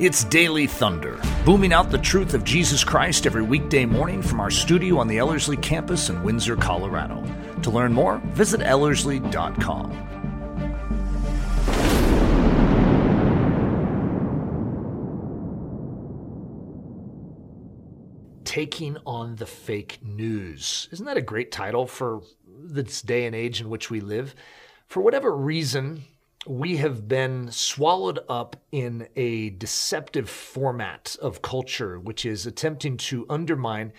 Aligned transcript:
It's 0.00 0.24
Daily 0.24 0.66
Thunder, 0.66 1.20
booming 1.44 1.74
out 1.74 1.90
the 1.90 1.98
truth 1.98 2.32
of 2.32 2.42
Jesus 2.42 2.82
Christ 2.82 3.26
every 3.26 3.42
weekday 3.42 3.84
morning 3.84 4.22
from 4.22 4.40
our 4.40 4.50
studio 4.50 4.96
on 4.96 5.08
the 5.08 5.18
Ellerslie 5.18 5.58
campus 5.58 6.08
in 6.08 6.22
Windsor, 6.22 6.56
Colorado. 6.56 7.22
To 7.60 7.70
learn 7.70 7.92
more, 7.92 8.16
visit 8.28 8.62
Ellerslie.com. 8.62 9.90
Taking 18.44 18.96
on 19.04 19.36
the 19.36 19.44
Fake 19.44 19.98
News. 20.02 20.88
Isn't 20.92 21.04
that 21.04 21.18
a 21.18 21.20
great 21.20 21.52
title 21.52 21.86
for 21.86 22.22
this 22.46 23.02
day 23.02 23.26
and 23.26 23.36
age 23.36 23.60
in 23.60 23.68
which 23.68 23.90
we 23.90 24.00
live? 24.00 24.34
For 24.86 25.02
whatever 25.02 25.36
reason, 25.36 26.04
we 26.46 26.78
have 26.78 27.06
been 27.06 27.50
swallowed 27.50 28.20
up 28.28 28.56
in 28.72 29.08
a 29.14 29.50
deceptive 29.50 30.30
format 30.30 31.16
of 31.20 31.42
culture, 31.42 32.00
which 32.00 32.24
is 32.24 32.46
attempting 32.46 32.96
to 32.96 33.26
undermine 33.28 33.92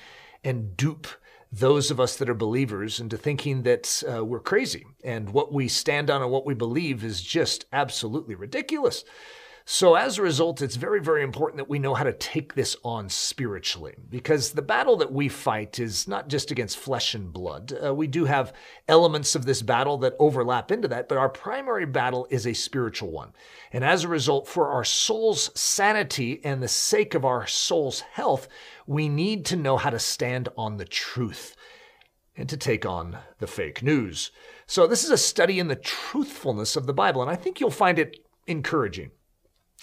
and 0.44 0.76
dupe 0.76 1.08
those 1.52 1.92
of 1.92 2.00
us 2.00 2.16
that 2.16 2.30
are 2.30 2.34
believers 2.34 3.00
into 3.00 3.18
thinking 3.18 3.64
that 3.64 4.02
uh, 4.12 4.24
we're 4.24 4.40
crazy 4.40 4.86
and 5.04 5.30
what 5.32 5.54
we 5.54 5.68
stand 5.68 6.10
on 6.10 6.22
and 6.22 6.32
what 6.32 6.46
we 6.46 6.54
believe 6.54 7.04
is 7.04 7.22
just 7.22 7.66
absolutely 7.74 8.36
ridiculous. 8.36 9.04
So, 9.66 9.94
as 9.96 10.18
a 10.18 10.24
result, 10.24 10.62
it's 10.62 10.76
very, 10.76 11.00
very 11.00 11.22
important 11.22 11.58
that 11.58 11.70
we 11.70 11.78
know 11.78 11.94
how 11.94 12.04
to 12.04 12.14
take 12.14 12.56
this 12.56 12.76
on 12.84 13.10
spiritually 13.10 13.96
because 14.10 14.52
the 14.52 14.62
battle 14.62 14.98
that 14.98 15.14
we 15.14 15.30
fight 15.30 15.80
is 15.80 16.08
not 16.08 16.30
just 16.30 16.50
against 16.50 16.78
flesh 16.78 17.14
and 17.14 17.32
blood. 17.32 17.72
Uh, 17.84 17.94
we 17.94 18.08
do 18.08 18.26
have 18.26 18.54
elements 18.88 19.36
of 19.36 19.46
this 19.46 19.62
battle 19.62 19.98
that 20.00 20.16
overlap 20.18 20.72
into 20.72 20.88
that, 20.88 21.08
but 21.08 21.18
our 21.18 21.30
primary 21.30 21.86
battle 21.86 22.28
is 22.32 22.48
a 22.48 22.54
spiritual 22.54 23.12
one. 23.12 23.34
And 23.72 23.84
as 23.84 24.04
a 24.04 24.08
result, 24.08 24.48
for 24.48 24.70
our 24.70 24.84
soul's 24.84 25.52
sanity 25.60 26.42
and 26.44 26.62
the 26.62 26.68
sake 26.68 27.14
of 27.14 27.24
our 27.24 27.46
soul's 27.46 28.00
health, 28.02 28.48
we 28.88 29.10
need 29.10 29.46
to 29.46 29.56
know 29.56 29.78
how 29.78 29.92
to 29.92 30.00
stand 30.00 30.50
on 30.58 30.78
the 30.78 30.86
truth 30.86 31.56
and 32.36 32.50
to 32.50 32.58
take 32.58 32.86
on 32.86 33.18
the 33.38 33.48
fake 33.48 33.84
news. 33.84 34.32
So, 34.66 34.88
this 34.88 35.04
is 35.04 35.12
a 35.12 35.18
study 35.18 35.60
in 35.60 35.68
the 35.68 35.76
truthfulness 35.76 36.76
of 36.76 36.88
the 36.88 36.94
Bible, 36.94 37.22
and 37.22 37.30
I 37.30 37.36
think 37.36 37.60
you'll 37.60 37.70
find 37.70 38.00
it 38.00 38.26
encouraging. 38.48 39.12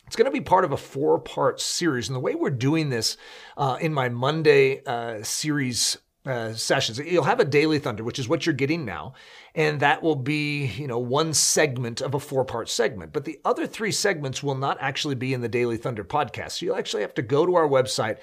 It's 0.08 0.16
going 0.16 0.24
to 0.24 0.30
be 0.30 0.40
part 0.40 0.64
of 0.64 0.72
a 0.72 0.76
four 0.78 1.18
part 1.18 1.60
series. 1.60 2.08
And 2.08 2.16
the 2.16 2.20
way 2.20 2.34
we're 2.34 2.48
doing 2.48 2.88
this 2.88 3.18
uh, 3.58 3.76
in 3.78 3.92
my 3.92 4.08
Monday 4.08 4.82
uh, 4.86 5.22
series 5.22 5.98
uh, 6.24 6.54
sessions. 6.54 6.98
You'll 6.98 7.24
have 7.24 7.40
a 7.40 7.44
daily 7.44 7.78
thunder, 7.78 8.02
which 8.02 8.18
is 8.18 8.28
what 8.28 8.44
you're 8.44 8.54
getting 8.54 8.84
now, 8.84 9.14
and 9.54 9.80
that 9.80 10.02
will 10.02 10.16
be, 10.16 10.66
you 10.66 10.86
know, 10.86 10.98
one 10.98 11.32
segment 11.32 12.00
of 12.00 12.14
a 12.14 12.20
four-part 12.20 12.68
segment. 12.68 13.12
But 13.12 13.24
the 13.24 13.38
other 13.44 13.66
three 13.66 13.92
segments 13.92 14.42
will 14.42 14.54
not 14.54 14.76
actually 14.80 15.14
be 15.14 15.32
in 15.32 15.40
the 15.40 15.48
daily 15.48 15.76
thunder 15.76 16.04
podcast. 16.04 16.52
So 16.52 16.66
you'll 16.66 16.76
actually 16.76 17.02
have 17.02 17.14
to 17.14 17.22
go 17.22 17.46
to 17.46 17.54
our 17.54 17.68
website 17.68 18.18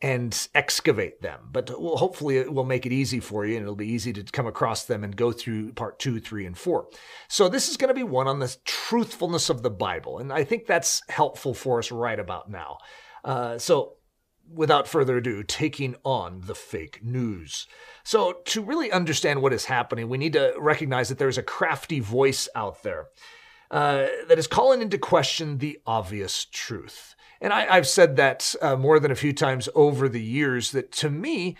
and 0.00 0.48
excavate 0.54 1.22
them. 1.22 1.48
But 1.50 1.68
hopefully 1.70 2.38
it 2.38 2.52
will 2.52 2.64
make 2.64 2.86
it 2.86 2.92
easy 2.92 3.20
for 3.20 3.44
you 3.44 3.56
and 3.56 3.62
it'll 3.62 3.74
be 3.74 3.88
easy 3.88 4.12
to 4.12 4.22
come 4.22 4.46
across 4.46 4.84
them 4.84 5.02
and 5.02 5.16
go 5.16 5.32
through 5.32 5.72
part 5.72 5.98
two, 5.98 6.20
three, 6.20 6.46
and 6.46 6.56
four. 6.56 6.88
So 7.28 7.48
this 7.48 7.68
is 7.68 7.76
going 7.76 7.88
to 7.88 7.94
be 7.94 8.04
one 8.04 8.28
on 8.28 8.38
the 8.38 8.56
truthfulness 8.64 9.50
of 9.50 9.62
the 9.62 9.70
Bible. 9.70 10.18
And 10.18 10.32
I 10.32 10.44
think 10.44 10.66
that's 10.66 11.02
helpful 11.08 11.52
for 11.52 11.78
us 11.80 11.90
right 11.90 12.18
about 12.18 12.48
now. 12.48 12.78
Uh, 13.24 13.58
so 13.58 13.94
without 14.50 14.88
further 14.88 15.18
ado, 15.18 15.42
taking 15.42 15.96
on 16.04 16.42
the 16.46 16.54
fake 16.54 17.00
news. 17.02 17.66
So, 18.02 18.34
to 18.46 18.62
really 18.62 18.90
understand 18.90 19.42
what 19.42 19.52
is 19.52 19.66
happening, 19.66 20.08
we 20.08 20.18
need 20.18 20.32
to 20.32 20.54
recognize 20.58 21.08
that 21.08 21.18
there 21.18 21.28
is 21.28 21.38
a 21.38 21.42
crafty 21.42 22.00
voice 22.00 22.48
out 22.54 22.82
there 22.82 23.08
uh, 23.70 24.06
that 24.28 24.38
is 24.38 24.46
calling 24.46 24.82
into 24.82 24.98
question 24.98 25.58
the 25.58 25.78
obvious 25.86 26.46
truth. 26.46 27.14
And 27.40 27.52
I, 27.52 27.74
have 27.74 27.86
said 27.86 28.16
that 28.16 28.54
uh, 28.60 28.76
more 28.76 28.98
than 28.98 29.10
a 29.10 29.16
few 29.16 29.32
times 29.32 29.68
over 29.74 30.08
the 30.08 30.22
years 30.22 30.72
that 30.72 30.90
to 30.92 31.10
me, 31.10 31.56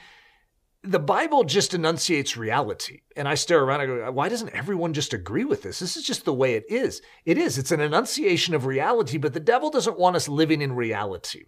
the 0.83 0.99
Bible 0.99 1.45
just 1.45 1.75
enunciates 1.75 2.37
reality. 2.37 3.01
And 3.17 3.29
I 3.29 3.35
stare 3.35 3.63
around 3.63 3.83
and 3.83 3.89
go, 3.91 4.11
why 4.11 4.29
doesn't 4.29 4.55
everyone 4.55 4.93
just 4.93 5.13
agree 5.13 5.45
with 5.45 5.63
this? 5.63 5.81
This 5.81 5.97
is 5.97 6.05
just 6.05 6.25
the 6.25 6.35
way 6.35 6.55
it 6.55 6.65
is. 6.69 7.03
It 7.25 7.37
is. 7.37 7.59
It's 7.59 7.73
an 7.73 7.81
enunciation 7.81 8.55
of 8.55 8.67
reality, 8.67 9.19
but 9.19 9.35
the 9.35 9.41
devil 9.41 9.71
doesn't 9.71 9.99
want 9.99 10.17
us 10.17 10.29
living 10.29 10.63
in 10.63 10.73
reality. 10.73 11.45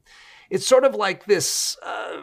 It's 0.50 0.66
sort 0.66 0.84
of 0.84 0.96
like 0.96 1.26
this 1.26 1.76
uh, 1.82 2.22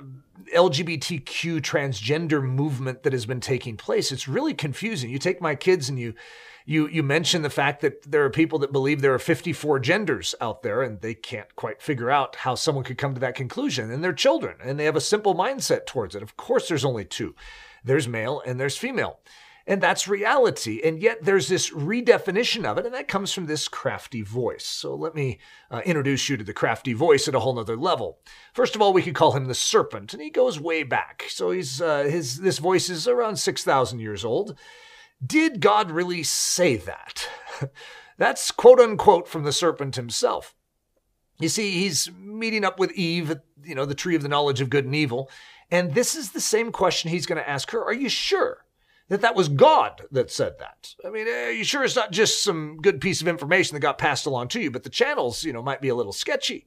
LGBTQ 0.53 1.61
transgender 1.61 2.43
movement 2.43 3.03
that 3.03 3.13
has 3.13 3.25
been 3.25 3.39
taking 3.39 3.77
place. 3.77 4.11
It's 4.11 4.27
really 4.27 4.53
confusing. 4.53 5.09
You 5.09 5.17
take 5.17 5.41
my 5.41 5.55
kids 5.55 5.87
and 5.87 5.97
you 5.97 6.13
you 6.67 6.87
you 6.87 7.01
mentioned 7.01 7.43
the 7.43 7.49
fact 7.49 7.81
that 7.81 8.11
there 8.11 8.23
are 8.25 8.29
people 8.29 8.59
that 8.59 8.71
believe 8.71 9.01
there 9.01 9.13
are 9.13 9.19
54 9.19 9.79
genders 9.79 10.35
out 10.39 10.61
there 10.61 10.83
and 10.83 11.01
they 11.01 11.15
can't 11.15 11.55
quite 11.55 11.81
figure 11.81 12.11
out 12.11 12.35
how 12.35 12.53
someone 12.53 12.83
could 12.83 12.97
come 12.97 13.15
to 13.15 13.21
that 13.21 13.35
conclusion 13.35 13.89
and 13.89 14.03
they're 14.03 14.13
children 14.13 14.57
and 14.61 14.77
they 14.77 14.85
have 14.85 14.95
a 14.95 15.01
simple 15.01 15.33
mindset 15.33 15.87
towards 15.87 16.13
it 16.13 16.21
of 16.21 16.37
course 16.37 16.67
there's 16.67 16.85
only 16.85 17.05
two 17.05 17.33
there's 17.83 18.07
male 18.07 18.43
and 18.45 18.59
there's 18.59 18.77
female 18.77 19.19
and 19.69 19.83
that's 19.83 20.07
reality. 20.07 20.79
And 20.81 20.97
yet 20.97 21.25
there's 21.25 21.49
this 21.49 21.71
redefinition 21.71 22.63
of 22.63 22.77
it, 22.77 22.85
and 22.85 22.95
that 22.95 23.09
comes 23.09 23.33
from 23.33 23.45
this 23.45 23.67
crafty 23.67 24.21
voice. 24.21 24.65
So 24.65 24.95
let 24.95 25.13
me 25.13 25.39
uh, 25.69 25.81
introduce 25.85 26.29
you 26.29 26.37
to 26.37 26.43
the 26.43 26.53
crafty 26.53 26.93
voice 26.93 27.27
at 27.27 27.35
a 27.35 27.41
whole 27.41 27.53
nother 27.53 27.75
level. 27.75 28.19
First 28.53 28.75
of 28.75 28.81
all, 28.81 28.93
we 28.93 29.01
could 29.01 29.13
call 29.13 29.33
him 29.33 29.45
the 29.45 29.53
serpent, 29.53 30.13
and 30.13 30.23
he 30.23 30.29
goes 30.29 30.57
way 30.57 30.83
back. 30.83 31.25
So 31.27 31.51
he's 31.51 31.81
uh, 31.81 32.03
his 32.03 32.39
this 32.39 32.59
voice 32.59 32.89
is 32.89 33.09
around 33.09 33.35
six 33.35 33.61
thousand 33.65 33.99
years 33.99 34.23
old. 34.23 34.57
Did 35.25 35.59
God 35.59 35.91
really 35.91 36.23
say 36.23 36.77
that? 36.77 37.27
That's 38.17 38.51
quote 38.51 38.79
unquote 38.79 39.27
from 39.27 39.43
the 39.43 39.51
serpent 39.51 39.95
himself. 39.95 40.55
You 41.39 41.49
see, 41.49 41.71
he's 41.71 42.11
meeting 42.11 42.65
up 42.65 42.79
with 42.79 42.91
Eve 42.93 43.31
at, 43.31 43.43
you 43.63 43.75
know, 43.75 43.85
the 43.85 43.95
tree 43.95 44.15
of 44.15 44.23
the 44.23 44.29
knowledge 44.29 44.59
of 44.61 44.69
good 44.69 44.85
and 44.85 44.95
evil. 44.95 45.29
And 45.69 45.93
this 45.93 46.15
is 46.15 46.31
the 46.31 46.41
same 46.41 46.71
question 46.71 47.09
he's 47.09 47.25
going 47.25 47.41
to 47.41 47.49
ask 47.49 47.71
her. 47.71 47.83
Are 47.83 47.93
you 47.93 48.09
sure 48.09 48.65
that 49.09 49.21
that 49.21 49.35
was 49.35 49.49
God 49.49 50.01
that 50.11 50.31
said 50.31 50.57
that? 50.59 50.95
I 51.05 51.09
mean, 51.09 51.27
are 51.27 51.51
you 51.51 51.63
sure 51.63 51.83
it's 51.83 51.95
not 51.95 52.11
just 52.11 52.43
some 52.43 52.77
good 52.77 53.01
piece 53.01 53.21
of 53.21 53.27
information 53.27 53.75
that 53.75 53.81
got 53.81 53.97
passed 53.97 54.25
along 54.25 54.47
to 54.49 54.61
you, 54.61 54.71
but 54.71 54.83
the 54.83 54.89
channels, 54.89 55.43
you 55.43 55.53
know, 55.53 55.61
might 55.61 55.81
be 55.81 55.89
a 55.89 55.95
little 55.95 56.13
sketchy. 56.13 56.65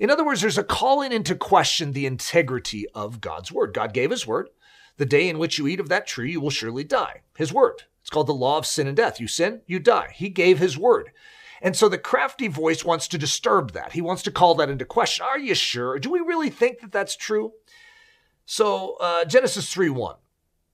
In 0.00 0.10
other 0.10 0.24
words, 0.24 0.40
there's 0.40 0.58
a 0.58 0.64
calling 0.64 1.12
into 1.12 1.34
question 1.34 1.92
the 1.92 2.06
integrity 2.06 2.86
of 2.94 3.20
God's 3.20 3.52
word. 3.52 3.74
God 3.74 3.92
gave 3.92 4.10
his 4.10 4.26
word. 4.26 4.48
The 4.98 5.06
day 5.06 5.28
in 5.28 5.38
which 5.38 5.58
you 5.58 5.66
eat 5.66 5.80
of 5.80 5.88
that 5.88 6.06
tree, 6.06 6.32
you 6.32 6.40
will 6.40 6.50
surely 6.50 6.84
die. 6.84 7.22
His 7.36 7.52
word. 7.52 7.84
It's 8.00 8.10
called 8.10 8.26
the 8.26 8.34
law 8.34 8.58
of 8.58 8.66
sin 8.66 8.86
and 8.86 8.96
death. 8.96 9.20
You 9.20 9.28
sin, 9.28 9.62
you 9.66 9.78
die. 9.78 10.12
He 10.14 10.28
gave 10.28 10.58
his 10.58 10.76
word. 10.76 11.12
And 11.60 11.76
so 11.76 11.88
the 11.88 11.98
crafty 11.98 12.48
voice 12.48 12.84
wants 12.84 13.08
to 13.08 13.18
disturb 13.18 13.72
that. 13.72 13.92
He 13.92 14.00
wants 14.00 14.22
to 14.24 14.30
call 14.30 14.54
that 14.56 14.70
into 14.70 14.84
question. 14.84 15.26
Are 15.28 15.38
you 15.38 15.54
sure? 15.54 15.98
Do 15.98 16.10
we 16.10 16.20
really 16.20 16.50
think 16.50 16.80
that 16.80 16.92
that's 16.92 17.16
true? 17.16 17.52
So 18.44 18.96
uh, 19.00 19.24
Genesis 19.24 19.72
3 19.72 19.90
1. 19.90 20.16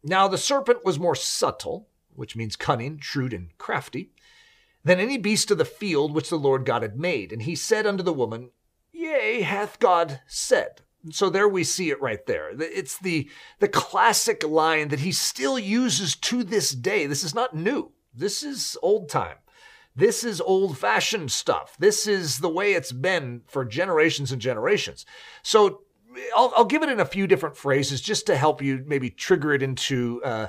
Now 0.03 0.29
the 0.29 0.39
serpent 0.39 0.85
was 0.85 0.99
more 0.99 1.15
subtle, 1.15 1.89
which 2.15 2.37
means 2.37 2.56
cunning, 2.56 2.99
shrewd, 3.01 3.33
and 3.33 3.56
crafty, 3.59 4.12
than 4.85 5.01
any 5.01 5.19
beast 5.19 5.51
of 5.51 5.59
the 5.59 5.65
field 5.65 6.15
which 6.15 6.31
the 6.31 6.37
Lord 6.37 6.65
God 6.65 6.83
had 6.83 6.99
made. 6.99 7.33
And 7.33 7.43
he 7.43 7.56
said 7.56 7.87
unto 7.87 8.03
the 8.03 8.12
woman, 8.12 8.51
Yea, 8.93 9.41
hath 9.41 9.79
God 9.79 10.21
said. 10.27 10.83
So 11.10 11.28
there 11.28 11.48
we 11.48 11.65
see 11.65 11.91
it 11.91 12.00
right 12.00 12.25
there. 12.26 12.50
It's 12.59 12.98
the, 12.98 13.28
the 13.59 13.69
classic 13.69 14.42
line 14.42 14.88
that 14.88 15.00
he 15.00 15.12
still 15.12 15.59
uses 15.59 16.16
to 16.16 16.42
this 16.42 16.70
day. 16.70 17.06
This 17.06 17.22
is 17.22 17.34
not 17.34 17.54
new. 17.54 17.92
This 18.15 18.42
is 18.42 18.78
old 18.82 19.09
time. 19.09 19.37
This 19.97 20.25
is 20.25 20.41
old 20.41 20.78
fashioned 20.78 21.31
stuff. 21.31 21.76
This 21.78 22.06
is 22.06 22.38
the 22.38 22.48
way 22.48 22.72
it's 22.72 22.93
been 22.93 23.43
for 23.47 23.64
generations 23.64 24.32
and 24.32 24.41
generations. 24.41 25.06
So 25.43 25.82
I'll, 26.37 26.53
I'll 26.56 26.64
give 26.64 26.82
it 26.82 26.88
in 26.88 27.00
a 27.00 27.04
few 27.04 27.26
different 27.26 27.56
phrases 27.56 28.00
just 28.00 28.26
to 28.26 28.37
help 28.37 28.62
you 28.62 28.82
maybe 28.87 29.10
trigger 29.10 29.53
it 29.53 29.62
into 29.62 30.20
uh, 30.25 30.48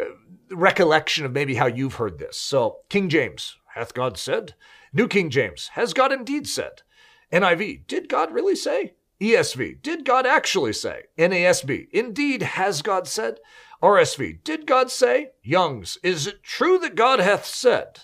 uh 0.00 0.04
recollection 0.50 1.24
of 1.24 1.32
maybe 1.32 1.54
how 1.54 1.66
you've 1.66 1.94
heard 1.94 2.18
this. 2.18 2.36
So 2.36 2.78
King 2.88 3.08
James, 3.08 3.56
hath 3.74 3.94
God 3.94 4.18
said? 4.18 4.54
New 4.92 5.06
King 5.06 5.30
James, 5.30 5.68
has 5.74 5.94
God 5.94 6.12
indeed 6.12 6.48
said? 6.48 6.82
NIV, 7.32 7.86
did 7.86 8.08
God 8.08 8.32
really 8.32 8.56
say? 8.56 8.94
ESV, 9.20 9.82
did 9.82 10.04
God 10.04 10.26
actually 10.26 10.72
say? 10.72 11.02
NASB, 11.18 11.88
indeed 11.92 12.42
has 12.42 12.82
God 12.82 13.06
said? 13.06 13.38
RSV, 13.82 14.42
did 14.44 14.66
God 14.66 14.90
say? 14.90 15.30
Young's, 15.42 15.98
is 16.02 16.26
it 16.26 16.42
true 16.42 16.78
that 16.78 16.94
God 16.94 17.20
hath 17.20 17.44
said? 17.44 18.00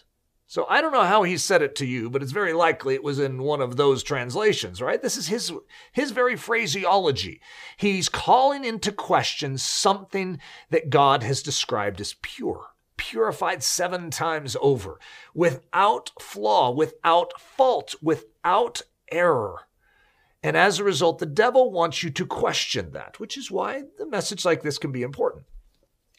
So 0.48 0.64
I 0.68 0.80
don't 0.80 0.92
know 0.92 1.04
how 1.04 1.24
he 1.24 1.36
said 1.38 1.60
it 1.60 1.74
to 1.76 1.86
you, 1.86 2.08
but 2.08 2.22
it's 2.22 2.32
very 2.32 2.52
likely 2.52 2.94
it 2.94 3.02
was 3.02 3.18
in 3.18 3.42
one 3.42 3.60
of 3.60 3.76
those 3.76 4.02
translations, 4.02 4.80
right? 4.80 5.02
This 5.02 5.16
is 5.16 5.26
his 5.26 5.52
his 5.92 6.12
very 6.12 6.36
phraseology. 6.36 7.40
He's 7.76 8.08
calling 8.08 8.64
into 8.64 8.92
question 8.92 9.58
something 9.58 10.38
that 10.70 10.88
God 10.88 11.24
has 11.24 11.42
described 11.42 12.00
as 12.00 12.14
pure, 12.22 12.68
purified 12.96 13.64
7 13.64 14.10
times 14.10 14.56
over, 14.60 15.00
without 15.34 16.12
flaw, 16.20 16.70
without 16.70 17.38
fault, 17.40 17.96
without 18.00 18.82
error. 19.10 19.62
And 20.46 20.56
as 20.56 20.78
a 20.78 20.84
result, 20.84 21.18
the 21.18 21.26
devil 21.26 21.72
wants 21.72 22.04
you 22.04 22.10
to 22.10 22.24
question 22.24 22.92
that, 22.92 23.18
which 23.18 23.36
is 23.36 23.50
why 23.50 23.82
the 23.98 24.06
message 24.06 24.44
like 24.44 24.62
this 24.62 24.78
can 24.78 24.92
be 24.92 25.02
important. 25.02 25.44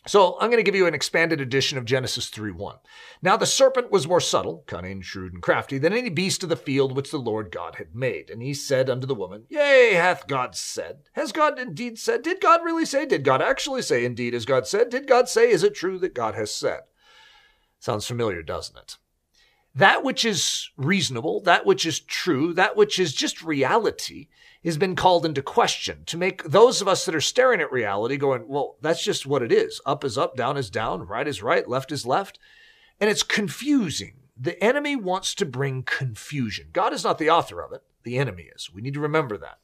So 0.06 0.36
I'm 0.42 0.50
going 0.50 0.58
to 0.58 0.70
give 0.70 0.76
you 0.76 0.86
an 0.86 0.94
expanded 0.94 1.40
edition 1.40 1.78
of 1.78 1.86
Genesis 1.86 2.30
3:1. 2.30 2.80
Now 3.22 3.38
the 3.38 3.46
serpent 3.46 3.90
was 3.90 4.06
more 4.06 4.20
subtle, 4.20 4.66
cunning, 4.68 5.02
shrewd, 5.02 5.32
and 5.32 5.42
crafty 5.42 5.78
than 5.78 5.94
any 5.94 6.10
beast 6.10 6.44
of 6.44 6.50
the 6.50 6.58
field 6.58 6.94
which 6.94 7.10
the 7.10 7.18
Lord 7.18 7.54
God 7.54 7.76
had 7.76 7.96
made. 7.96 8.30
And 8.30 8.42
he 8.42 8.54
said 8.54 8.90
unto 8.90 9.08
the 9.08 9.16
woman, 9.16 9.46
Yea, 9.48 9.94
hath 9.94 10.28
God 10.28 10.58
said? 10.58 11.04
Has 11.14 11.32
God 11.32 11.58
indeed 11.58 11.98
said? 11.98 12.22
Did 12.22 12.42
God 12.42 12.66
really 12.66 12.86
say? 12.86 13.06
Did 13.06 13.24
God 13.24 13.42
actually 13.42 13.82
say? 13.82 14.04
Indeed, 14.04 14.34
as 14.34 14.44
God 14.44 14.68
said? 14.68 14.90
Did 14.90 15.08
God 15.08 15.30
say? 15.30 15.50
Is 15.50 15.64
it 15.64 15.74
true 15.74 15.98
that 16.00 16.14
God 16.14 16.36
has 16.36 16.54
said? 16.54 16.82
Sounds 17.80 18.06
familiar, 18.06 18.44
doesn't 18.44 18.78
it? 18.78 18.98
That 19.78 20.04
which 20.04 20.26
is 20.26 20.72
reasonable, 20.76 21.40
that 21.42 21.64
which 21.64 21.86
is 21.86 22.00
true, 22.00 22.52
that 22.56 22.76
which 22.76 22.98
is 22.98 23.14
just 23.14 23.44
reality 23.44 24.28
has 24.66 24.76
been 24.76 24.96
called 24.96 25.24
into 25.24 25.44
question 25.44 26.04
to 26.08 26.18
make 26.18 26.42
those 26.44 26.82
of 26.82 26.88
us 26.88 27.06
that 27.06 27.14
are 27.14 27.22
staring 27.22 27.62
at 27.62 27.72
reality 27.72 28.18
going, 28.18 28.48
well, 28.48 28.78
that's 28.82 29.04
just 29.04 29.28
what 29.28 29.44
it 29.44 29.52
is. 29.52 29.80
Up 29.86 30.04
is 30.04 30.18
up, 30.18 30.36
down 30.36 30.58
is 30.58 30.72
down, 30.72 31.04
right 31.06 31.28
is 31.28 31.44
right, 31.44 31.70
left 31.70 31.92
is 31.92 32.08
left. 32.08 32.40
And 33.00 33.08
it's 33.08 33.22
confusing. 33.22 34.16
The 34.36 34.62
enemy 34.64 34.96
wants 34.96 35.36
to 35.36 35.46
bring 35.46 35.84
confusion. 35.84 36.70
God 36.74 36.92
is 36.92 37.04
not 37.04 37.20
the 37.20 37.30
author 37.30 37.62
of 37.62 37.72
it, 37.72 37.84
the 38.02 38.18
enemy 38.18 38.50
is. 38.56 38.72
We 38.74 38.82
need 38.82 38.96
to 38.96 39.00
remember 39.00 39.38
that. 39.38 39.60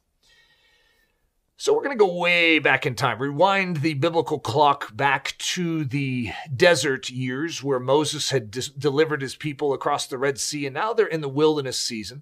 So 1.64 1.72
we're 1.72 1.84
going 1.86 1.98
to 1.98 2.06
go 2.06 2.18
way 2.18 2.60
back 2.60 2.86
in 2.86 2.94
time, 2.94 3.20
rewind 3.20 3.78
the 3.78 3.94
biblical 3.94 4.38
clock 4.38 4.94
back 4.98 5.34
to 5.38 5.86
the 5.86 6.34
desert 6.54 7.10
years 7.10 7.64
where 7.64 7.80
Moses 7.80 8.32
had 8.32 8.52
dis- 8.52 8.68
delivered 8.68 9.22
his 9.22 9.38
people 9.38 9.72
across 9.72 10.06
the 10.06 10.18
Red 10.18 10.42
Sea, 10.42 10.66
and 10.66 10.74
now 10.74 10.92
they're 10.92 11.08
in 11.08 11.22
the 11.22 11.30
wilderness 11.30 11.80
season. 11.80 12.22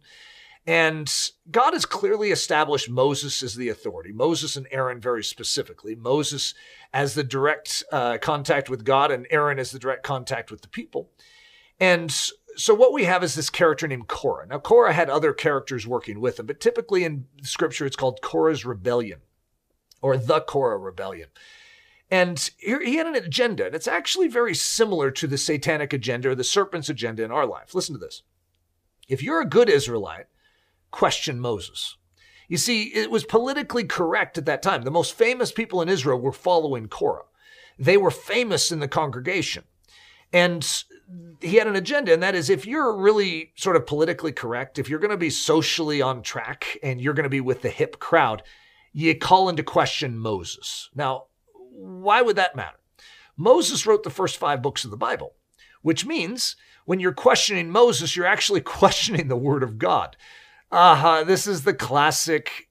And 0.68 1.12
God 1.50 1.74
has 1.74 1.88
clearly 1.88 2.30
established 2.30 2.88
Moses 2.88 3.42
as 3.42 3.56
the 3.56 3.70
authority, 3.70 4.12
Moses 4.12 4.56
and 4.56 4.68
Aaron 4.70 5.02
very 5.02 5.24
specifically. 5.24 5.96
Moses 5.96 6.54
as 6.94 7.16
the 7.16 7.24
direct 7.24 7.84
uh, 7.92 8.20
contact 8.20 8.70
with 8.70 8.86
God, 8.86 9.10
and 9.10 9.26
Aaron 9.32 9.58
as 9.58 9.72
the 9.72 9.80
direct 9.80 10.04
contact 10.04 10.52
with 10.52 10.62
the 10.62 10.68
people. 10.68 11.10
And 11.80 12.12
so 12.58 12.76
what 12.76 12.94
we 12.94 13.06
have 13.06 13.24
is 13.24 13.34
this 13.34 13.50
character 13.50 13.88
named 13.88 14.08
Korah. 14.08 14.46
Now, 14.46 14.60
Korah 14.60 14.94
had 14.94 15.10
other 15.10 15.34
characters 15.34 15.88
working 15.88 16.22
with 16.22 16.40
him, 16.40 16.46
but 16.46 16.60
typically 16.60 17.06
in 17.06 17.26
scripture 17.42 17.88
it's 17.88 17.96
called 17.96 18.22
Korah's 18.22 18.66
rebellion 18.66 19.22
or 20.02 20.18
the 20.18 20.42
Korah 20.42 20.78
rebellion. 20.78 21.30
And 22.10 22.50
he 22.58 22.98
had 22.98 23.08
an 23.08 23.16
agenda, 23.16 23.68
and 23.68 23.76
it's 23.76 23.88
actually 23.88 24.28
very 24.28 24.54
similar 24.54 25.12
to 25.12 25.28
the 25.28 25.38
satanic 25.38 25.94
agenda 25.94 26.30
or 26.30 26.36
the 26.36 26.44
serpent's 26.44 26.90
agenda 26.90 27.24
in 27.24 27.32
our 27.32 27.46
life. 27.46 27.74
Listen 27.74 27.96
to 27.96 28.00
this. 28.00 28.24
If 29.08 29.24
you're 29.24 29.42
a 29.42 29.46
good 29.46 29.70
Israelite, 29.70 30.26
question 30.92 31.40
Moses. 31.40 31.96
You 32.50 32.58
see, 32.58 32.84
it 32.84 33.10
was 33.10 33.24
politically 33.24 33.86
correct 33.86 34.38
at 34.38 34.46
that 34.46 34.62
time. 34.62 34.82
The 34.82 34.92
most 34.92 35.14
famous 35.14 35.54
people 35.54 35.82
in 35.82 35.88
Israel 35.88 36.20
were 36.20 36.34
following 36.34 36.88
Korah. 36.88 37.24
They 37.80 37.96
were 37.96 38.12
famous 38.12 38.74
in 38.74 38.80
the 38.80 38.90
congregation. 38.90 39.64
And 40.34 40.84
he 41.40 41.56
had 41.56 41.68
an 41.68 41.78
agenda, 41.78 42.14
and 42.14 42.22
that 42.24 42.36
is 42.36 42.50
if 42.50 42.66
you're 42.66 42.96
really 42.96 43.54
sort 43.56 43.78
of 43.78 43.88
politically 43.88 44.34
correct, 44.34 44.80
if 44.80 44.90
you're 44.90 45.00
going 45.00 45.12
to 45.12 45.18
be 45.18 45.30
socially 45.30 46.02
on 46.02 46.22
track 46.22 46.78
and 46.84 47.00
you're 47.00 47.14
going 47.14 47.24
to 47.24 47.30
be 47.30 47.42
with 47.42 47.62
the 47.62 47.70
hip 47.70 48.00
crowd, 48.00 48.44
you 48.94 49.16
call 49.16 49.50
into 49.50 49.64
question 49.64 50.18
Moses. 50.18 50.90
Now, 50.96 51.26
why 51.54 52.22
would 52.22 52.36
that 52.36 52.56
matter? 52.56 52.78
Moses 53.38 53.86
wrote 53.86 54.04
the 54.04 54.10
first 54.10 54.38
five 54.38 54.62
books 54.62 54.84
of 54.84 54.92
the 54.92 54.98
Bible, 54.98 55.34
which 55.82 56.06
means 56.06 56.56
when 56.86 57.00
you're 57.00 57.14
questioning 57.14 57.70
Moses, 57.70 58.16
you're 58.16 58.26
actually 58.26 58.62
questioning 58.82 59.28
the 59.28 59.38
Word 59.38 59.64
of 59.64 59.78
God. 59.78 60.18
Uh-huh, 60.72 61.24
this 61.24 61.48
is 61.48 61.64
the 61.64 61.74
classic 61.74 62.70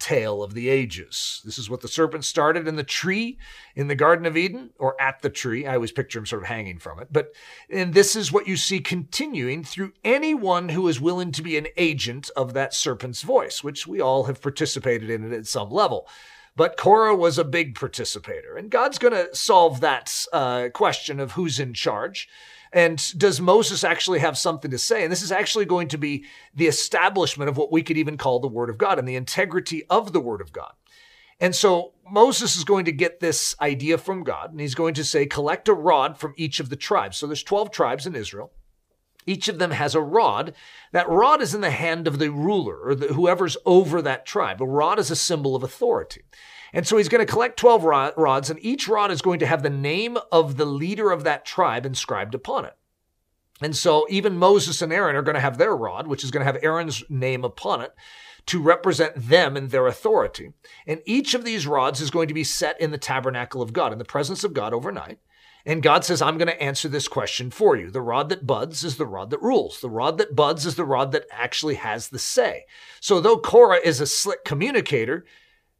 tale 0.00 0.42
of 0.42 0.54
the 0.54 0.68
ages. 0.68 1.40
This 1.44 1.58
is 1.58 1.70
what 1.70 1.82
the 1.82 1.88
serpent 1.88 2.24
started 2.24 2.66
in 2.66 2.76
the 2.76 2.82
tree 2.82 3.38
in 3.76 3.86
the 3.86 3.94
Garden 3.94 4.26
of 4.26 4.36
Eden, 4.36 4.70
or 4.78 5.00
at 5.00 5.22
the 5.22 5.30
tree. 5.30 5.66
I 5.66 5.74
always 5.74 5.92
picture 5.92 6.18
him 6.18 6.26
sort 6.26 6.42
of 6.42 6.48
hanging 6.48 6.78
from 6.78 6.98
it. 6.98 7.08
But, 7.12 7.32
and 7.68 7.94
this 7.94 8.16
is 8.16 8.32
what 8.32 8.48
you 8.48 8.56
see 8.56 8.80
continuing 8.80 9.62
through 9.62 9.92
anyone 10.02 10.70
who 10.70 10.88
is 10.88 11.00
willing 11.00 11.30
to 11.32 11.42
be 11.42 11.56
an 11.56 11.68
agent 11.76 12.30
of 12.36 12.54
that 12.54 12.74
serpent's 12.74 13.22
voice, 13.22 13.62
which 13.62 13.86
we 13.86 14.00
all 14.00 14.24
have 14.24 14.42
participated 14.42 15.10
in 15.10 15.30
it 15.30 15.36
at 15.36 15.46
some 15.46 15.70
level. 15.70 16.08
But 16.56 16.76
Korah 16.76 17.14
was 17.14 17.38
a 17.38 17.44
big 17.44 17.74
participator, 17.74 18.56
and 18.56 18.70
God's 18.70 18.98
going 18.98 19.14
to 19.14 19.34
solve 19.34 19.80
that 19.80 20.26
uh, 20.32 20.68
question 20.74 21.20
of 21.20 21.32
who's 21.32 21.60
in 21.60 21.74
charge. 21.74 22.28
And 22.72 23.18
does 23.18 23.40
Moses 23.40 23.82
actually 23.82 24.20
have 24.20 24.38
something 24.38 24.70
to 24.70 24.78
say? 24.78 25.02
And 25.02 25.10
this 25.10 25.22
is 25.22 25.32
actually 25.32 25.64
going 25.64 25.88
to 25.88 25.98
be 25.98 26.24
the 26.54 26.68
establishment 26.68 27.48
of 27.48 27.56
what 27.56 27.72
we 27.72 27.82
could 27.82 27.96
even 27.96 28.16
call 28.16 28.38
the 28.38 28.48
Word 28.48 28.70
of 28.70 28.78
God 28.78 28.98
and 28.98 29.08
the 29.08 29.16
integrity 29.16 29.84
of 29.90 30.12
the 30.12 30.20
Word 30.20 30.40
of 30.40 30.52
God. 30.52 30.72
And 31.40 31.56
so 31.56 31.94
Moses 32.08 32.54
is 32.54 32.64
going 32.64 32.84
to 32.84 32.92
get 32.92 33.18
this 33.18 33.56
idea 33.60 33.98
from 33.98 34.22
God, 34.22 34.50
and 34.50 34.60
he's 34.60 34.74
going 34.74 34.94
to 34.94 35.04
say, 35.04 35.26
collect 35.26 35.68
a 35.68 35.74
rod 35.74 36.18
from 36.18 36.34
each 36.36 36.60
of 36.60 36.68
the 36.68 36.76
tribes. 36.76 37.16
So 37.16 37.26
there's 37.26 37.42
12 37.42 37.70
tribes 37.70 38.06
in 38.06 38.14
Israel. 38.14 38.52
Each 39.26 39.48
of 39.48 39.58
them 39.58 39.70
has 39.70 39.94
a 39.94 40.00
rod. 40.00 40.54
That 40.92 41.08
rod 41.08 41.42
is 41.42 41.54
in 41.54 41.60
the 41.60 41.70
hand 41.70 42.06
of 42.06 42.18
the 42.18 42.30
ruler 42.30 42.78
or 42.82 42.94
the, 42.94 43.08
whoever's 43.08 43.56
over 43.64 44.02
that 44.02 44.26
tribe. 44.26 44.60
A 44.60 44.66
rod 44.66 44.98
is 44.98 45.10
a 45.10 45.16
symbol 45.16 45.56
of 45.56 45.62
authority. 45.62 46.22
And 46.72 46.86
so 46.86 46.96
he's 46.96 47.08
going 47.08 47.24
to 47.24 47.32
collect 47.32 47.58
12 47.58 47.84
rods, 47.84 48.50
and 48.50 48.58
each 48.62 48.88
rod 48.88 49.10
is 49.10 49.22
going 49.22 49.40
to 49.40 49.46
have 49.46 49.62
the 49.62 49.70
name 49.70 50.18
of 50.30 50.56
the 50.56 50.64
leader 50.64 51.10
of 51.10 51.24
that 51.24 51.44
tribe 51.44 51.84
inscribed 51.84 52.34
upon 52.34 52.64
it. 52.64 52.76
And 53.60 53.76
so 53.76 54.06
even 54.08 54.38
Moses 54.38 54.80
and 54.80 54.92
Aaron 54.92 55.16
are 55.16 55.22
going 55.22 55.34
to 55.34 55.40
have 55.40 55.58
their 55.58 55.76
rod, 55.76 56.06
which 56.06 56.24
is 56.24 56.30
going 56.30 56.40
to 56.40 56.52
have 56.52 56.62
Aaron's 56.62 57.02
name 57.10 57.44
upon 57.44 57.82
it 57.82 57.92
to 58.46 58.62
represent 58.62 59.12
them 59.16 59.56
and 59.56 59.70
their 59.70 59.86
authority. 59.86 60.52
And 60.86 61.02
each 61.04 61.34
of 61.34 61.44
these 61.44 61.66
rods 61.66 62.00
is 62.00 62.10
going 62.10 62.28
to 62.28 62.34
be 62.34 62.44
set 62.44 62.80
in 62.80 62.90
the 62.90 62.98
tabernacle 62.98 63.60
of 63.60 63.72
God, 63.72 63.92
in 63.92 63.98
the 63.98 64.04
presence 64.04 64.44
of 64.44 64.54
God 64.54 64.72
overnight. 64.72 65.18
And 65.66 65.82
God 65.82 66.06
says, 66.06 66.22
I'm 66.22 66.38
going 66.38 66.48
to 66.48 66.62
answer 66.62 66.88
this 66.88 67.06
question 67.06 67.50
for 67.50 67.76
you. 67.76 67.90
The 67.90 68.00
rod 68.00 68.30
that 68.30 68.46
buds 68.46 68.82
is 68.82 68.96
the 68.96 69.06
rod 69.06 69.28
that 69.28 69.42
rules. 69.42 69.80
The 69.80 69.90
rod 69.90 70.16
that 70.16 70.34
buds 70.34 70.64
is 70.64 70.76
the 70.76 70.86
rod 70.86 71.12
that 71.12 71.26
actually 71.30 71.74
has 71.74 72.08
the 72.08 72.18
say. 72.18 72.64
So 72.98 73.20
though 73.20 73.36
Korah 73.36 73.80
is 73.84 74.00
a 74.00 74.06
slick 74.06 74.42
communicator, 74.42 75.26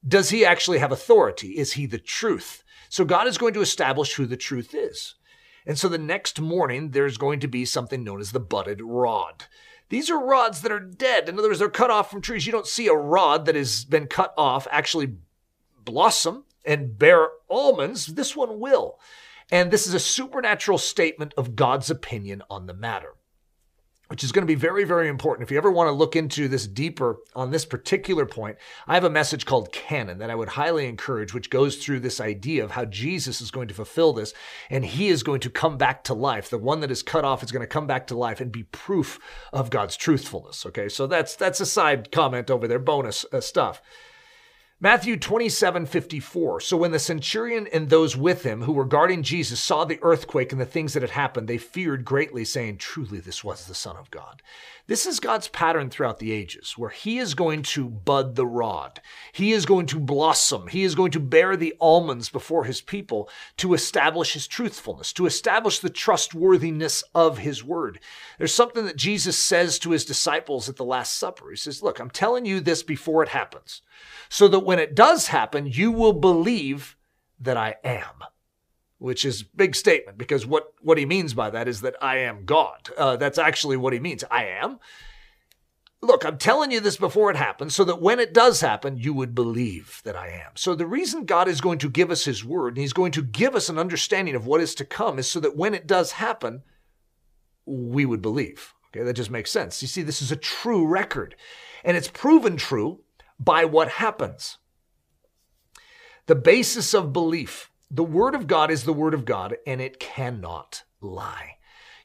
does 0.06 0.30
he 0.30 0.44
actually 0.44 0.78
have 0.78 0.92
authority? 0.92 1.58
Is 1.58 1.74
he 1.74 1.86
the 1.86 1.98
truth? 1.98 2.64
So 2.88 3.04
God 3.04 3.26
is 3.26 3.38
going 3.38 3.54
to 3.54 3.60
establish 3.60 4.14
who 4.14 4.26
the 4.26 4.36
truth 4.36 4.74
is. 4.74 5.14
And 5.66 5.78
so 5.78 5.88
the 5.88 5.98
next 5.98 6.40
morning, 6.40 6.90
there's 6.90 7.18
going 7.18 7.40
to 7.40 7.48
be 7.48 7.64
something 7.64 8.02
known 8.02 8.20
as 8.20 8.32
the 8.32 8.40
budded 8.40 8.80
rod. 8.82 9.44
These 9.90 10.10
are 10.10 10.24
rods 10.24 10.62
that 10.62 10.72
are 10.72 10.80
dead. 10.80 11.28
In 11.28 11.38
other 11.38 11.48
words, 11.48 11.58
they're 11.58 11.68
cut 11.68 11.90
off 11.90 12.10
from 12.10 12.22
trees. 12.22 12.46
You 12.46 12.52
don't 12.52 12.66
see 12.66 12.86
a 12.86 12.94
rod 12.94 13.46
that 13.46 13.54
has 13.54 13.84
been 13.84 14.06
cut 14.06 14.32
off 14.36 14.66
actually 14.70 15.16
blossom 15.84 16.44
and 16.64 16.98
bear 16.98 17.28
almonds. 17.48 18.06
This 18.06 18.34
one 18.34 18.60
will. 18.60 18.98
And 19.52 19.70
this 19.70 19.86
is 19.86 19.94
a 19.94 20.00
supernatural 20.00 20.78
statement 20.78 21.34
of 21.36 21.56
God's 21.56 21.90
opinion 21.90 22.42
on 22.48 22.66
the 22.66 22.74
matter 22.74 23.14
which 24.10 24.24
is 24.24 24.32
going 24.32 24.42
to 24.42 24.46
be 24.46 24.56
very, 24.56 24.82
very 24.82 25.06
important. 25.06 25.46
If 25.46 25.52
you 25.52 25.56
ever 25.56 25.70
want 25.70 25.86
to 25.86 25.92
look 25.92 26.16
into 26.16 26.48
this 26.48 26.66
deeper 26.66 27.18
on 27.36 27.52
this 27.52 27.64
particular 27.64 28.26
point, 28.26 28.56
I 28.88 28.94
have 28.94 29.04
a 29.04 29.10
message 29.10 29.46
called 29.46 29.70
Canon 29.70 30.18
that 30.18 30.30
I 30.30 30.34
would 30.34 30.48
highly 30.48 30.88
encourage, 30.88 31.32
which 31.32 31.48
goes 31.48 31.76
through 31.76 32.00
this 32.00 32.20
idea 32.20 32.64
of 32.64 32.72
how 32.72 32.86
Jesus 32.86 33.40
is 33.40 33.52
going 33.52 33.68
to 33.68 33.74
fulfill 33.74 34.12
this 34.12 34.34
and 34.68 34.84
he 34.84 35.10
is 35.10 35.22
going 35.22 35.38
to 35.42 35.48
come 35.48 35.78
back 35.78 36.02
to 36.04 36.14
life. 36.14 36.50
The 36.50 36.58
one 36.58 36.80
that 36.80 36.90
is 36.90 37.04
cut 37.04 37.24
off 37.24 37.44
is 37.44 37.52
going 37.52 37.62
to 37.62 37.68
come 37.68 37.86
back 37.86 38.08
to 38.08 38.18
life 38.18 38.40
and 38.40 38.50
be 38.50 38.64
proof 38.64 39.20
of 39.52 39.70
God's 39.70 39.96
truthfulness. 39.96 40.66
Okay, 40.66 40.88
so 40.88 41.06
that's 41.06 41.36
that's 41.36 41.60
a 41.60 41.66
side 41.66 42.10
comment 42.10 42.50
over 42.50 42.66
there, 42.66 42.80
bonus 42.80 43.24
uh, 43.32 43.40
stuff. 43.40 43.80
Matthew 44.82 45.18
27 45.18 45.84
54. 45.84 46.60
So 46.62 46.74
when 46.78 46.90
the 46.90 46.98
centurion 46.98 47.66
and 47.66 47.90
those 47.90 48.16
with 48.16 48.44
him 48.44 48.62
who 48.62 48.72
were 48.72 48.86
guarding 48.86 49.22
Jesus 49.22 49.60
saw 49.60 49.84
the 49.84 49.98
earthquake 50.00 50.52
and 50.52 50.60
the 50.60 50.64
things 50.64 50.94
that 50.94 51.02
had 51.02 51.10
happened, 51.10 51.48
they 51.48 51.58
feared 51.58 52.02
greatly, 52.02 52.46
saying, 52.46 52.78
Truly, 52.78 53.20
this 53.20 53.44
was 53.44 53.66
the 53.66 53.74
Son 53.74 53.96
of 53.98 54.10
God. 54.10 54.40
This 54.90 55.06
is 55.06 55.20
God's 55.20 55.46
pattern 55.46 55.88
throughout 55.88 56.18
the 56.18 56.32
ages, 56.32 56.74
where 56.76 56.90
He 56.90 57.18
is 57.18 57.34
going 57.34 57.62
to 57.62 57.88
bud 57.88 58.34
the 58.34 58.44
rod. 58.46 59.00
He 59.30 59.52
is 59.52 59.64
going 59.64 59.86
to 59.86 60.00
blossom. 60.00 60.66
He 60.66 60.82
is 60.82 60.96
going 60.96 61.12
to 61.12 61.20
bear 61.20 61.56
the 61.56 61.76
almonds 61.80 62.28
before 62.28 62.64
His 62.64 62.80
people 62.80 63.28
to 63.58 63.74
establish 63.74 64.32
His 64.32 64.48
truthfulness, 64.48 65.12
to 65.12 65.26
establish 65.26 65.78
the 65.78 65.90
trustworthiness 65.90 67.04
of 67.14 67.38
His 67.38 67.62
word. 67.62 68.00
There's 68.38 68.52
something 68.52 68.84
that 68.86 68.96
Jesus 68.96 69.38
says 69.38 69.78
to 69.78 69.90
His 69.90 70.04
disciples 70.04 70.68
at 70.68 70.74
the 70.74 70.84
Last 70.84 71.16
Supper. 71.16 71.50
He 71.50 71.56
says, 71.56 71.84
Look, 71.84 72.00
I'm 72.00 72.10
telling 72.10 72.44
you 72.44 72.58
this 72.58 72.82
before 72.82 73.22
it 73.22 73.28
happens, 73.28 73.82
so 74.28 74.48
that 74.48 74.60
when 74.70 74.78
it 74.78 74.94
does 74.94 75.26
happen, 75.26 75.66
you 75.66 75.90
will 75.90 76.12
believe 76.12 76.96
that 77.40 77.56
I 77.56 77.74
am 77.82 78.24
which 79.00 79.24
is 79.24 79.42
big 79.42 79.74
statement 79.74 80.18
because 80.18 80.46
what, 80.46 80.74
what 80.82 80.98
he 80.98 81.06
means 81.06 81.32
by 81.32 81.48
that 81.48 81.66
is 81.66 81.80
that 81.80 81.96
I 82.02 82.18
am 82.18 82.44
God. 82.44 82.90
Uh, 82.98 83.16
that's 83.16 83.38
actually 83.38 83.78
what 83.78 83.94
he 83.94 83.98
means. 83.98 84.22
I 84.30 84.44
am. 84.44 84.78
Look, 86.02 86.22
I'm 86.22 86.36
telling 86.36 86.70
you 86.70 86.80
this 86.80 86.98
before 86.98 87.30
it 87.30 87.36
happens 87.36 87.74
so 87.74 87.82
that 87.84 88.02
when 88.02 88.20
it 88.20 88.34
does 88.34 88.60
happen, 88.60 88.98
you 88.98 89.14
would 89.14 89.34
believe 89.34 90.02
that 90.04 90.16
I 90.16 90.28
am. 90.28 90.50
So 90.54 90.74
the 90.74 90.86
reason 90.86 91.24
God 91.24 91.48
is 91.48 91.62
going 91.62 91.78
to 91.78 91.88
give 91.88 92.10
us 92.10 92.26
his 92.26 92.44
word 92.44 92.74
and 92.74 92.82
he's 92.82 92.92
going 92.92 93.12
to 93.12 93.22
give 93.22 93.54
us 93.54 93.70
an 93.70 93.78
understanding 93.78 94.34
of 94.34 94.46
what 94.46 94.60
is 94.60 94.74
to 94.76 94.84
come 94.84 95.18
is 95.18 95.26
so 95.26 95.40
that 95.40 95.56
when 95.56 95.72
it 95.72 95.86
does 95.86 96.12
happen, 96.12 96.62
we 97.64 98.04
would 98.04 98.20
believe. 98.20 98.74
Okay, 98.88 99.02
that 99.02 99.14
just 99.14 99.30
makes 99.30 99.50
sense. 99.50 99.80
You 99.80 99.88
see, 99.88 100.02
this 100.02 100.20
is 100.20 100.30
a 100.30 100.36
true 100.36 100.86
record 100.86 101.36
and 101.84 101.96
it's 101.96 102.08
proven 102.08 102.58
true 102.58 103.00
by 103.38 103.64
what 103.64 103.88
happens. 103.88 104.58
The 106.30 106.36
basis 106.36 106.94
of 106.94 107.12
belief 107.12 107.72
The 107.90 108.04
Word 108.04 108.36
of 108.36 108.46
God 108.46 108.70
is 108.70 108.84
the 108.84 108.92
Word 108.92 109.14
of 109.14 109.24
God, 109.24 109.56
and 109.66 109.80
it 109.80 109.98
cannot 109.98 110.84
lie. 111.00 111.56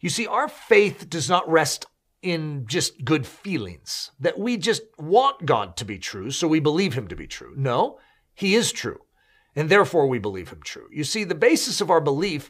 You 0.02 0.10
see, 0.10 0.26
our 0.26 0.48
faith 0.48 1.12
does 1.12 1.30
not 1.30 1.48
rest 1.48 1.86
in 2.24 2.66
just 2.66 3.06
good 3.06 3.28
feelings, 3.28 4.10
that 4.20 4.40
we 4.40 4.58
just 4.58 4.82
want 4.98 5.46
God 5.46 5.78
to 5.78 5.86
be 5.86 6.00
true, 6.00 6.32
so 6.32 6.48
we 6.48 6.60
believe 6.60 6.96
Him 6.96 7.08
to 7.10 7.16
be 7.16 7.28
true. 7.28 7.54
No, 7.56 8.00
He 8.34 8.56
is 8.56 8.72
true, 8.72 9.02
and 9.56 9.70
therefore 9.70 10.08
we 10.08 10.18
believe 10.18 10.50
Him 10.50 10.62
true. 10.64 10.88
You 10.92 11.04
see, 11.04 11.24
the 11.24 11.36
basis 11.36 11.80
of 11.80 11.92
our 11.92 12.02
belief 12.02 12.50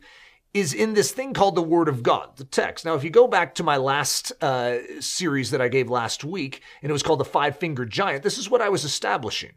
is 0.53 0.74
in 0.74 0.94
this 0.94 1.12
thing 1.12 1.34
called 1.34 1.55
the 1.55 1.62
Word 1.62 1.89
of 1.89 2.03
God, 2.03 2.38
the 2.38 2.46
text. 2.46 2.86
Now, 2.86 2.96
if 2.96 3.03
you 3.03 3.10
go 3.10 3.27
back 3.27 3.53
to 3.55 3.63
my 3.63 3.75
last 3.75 4.32
uh, 4.41 4.77
series 5.01 5.51
that 5.51 5.60
I 5.60 5.67
gave 5.67 5.89
last 5.89 6.24
week, 6.24 6.62
and 6.82 6.89
it 6.89 6.94
was 6.94 7.03
called 7.03 7.20
the 7.20 7.25
Five 7.25 7.58
Finger 7.58 7.84
Giant, 7.84 8.24
this 8.24 8.38
is 8.38 8.50
what 8.50 8.62
I 8.62 8.70
was 8.70 8.86
establishing. 8.86 9.55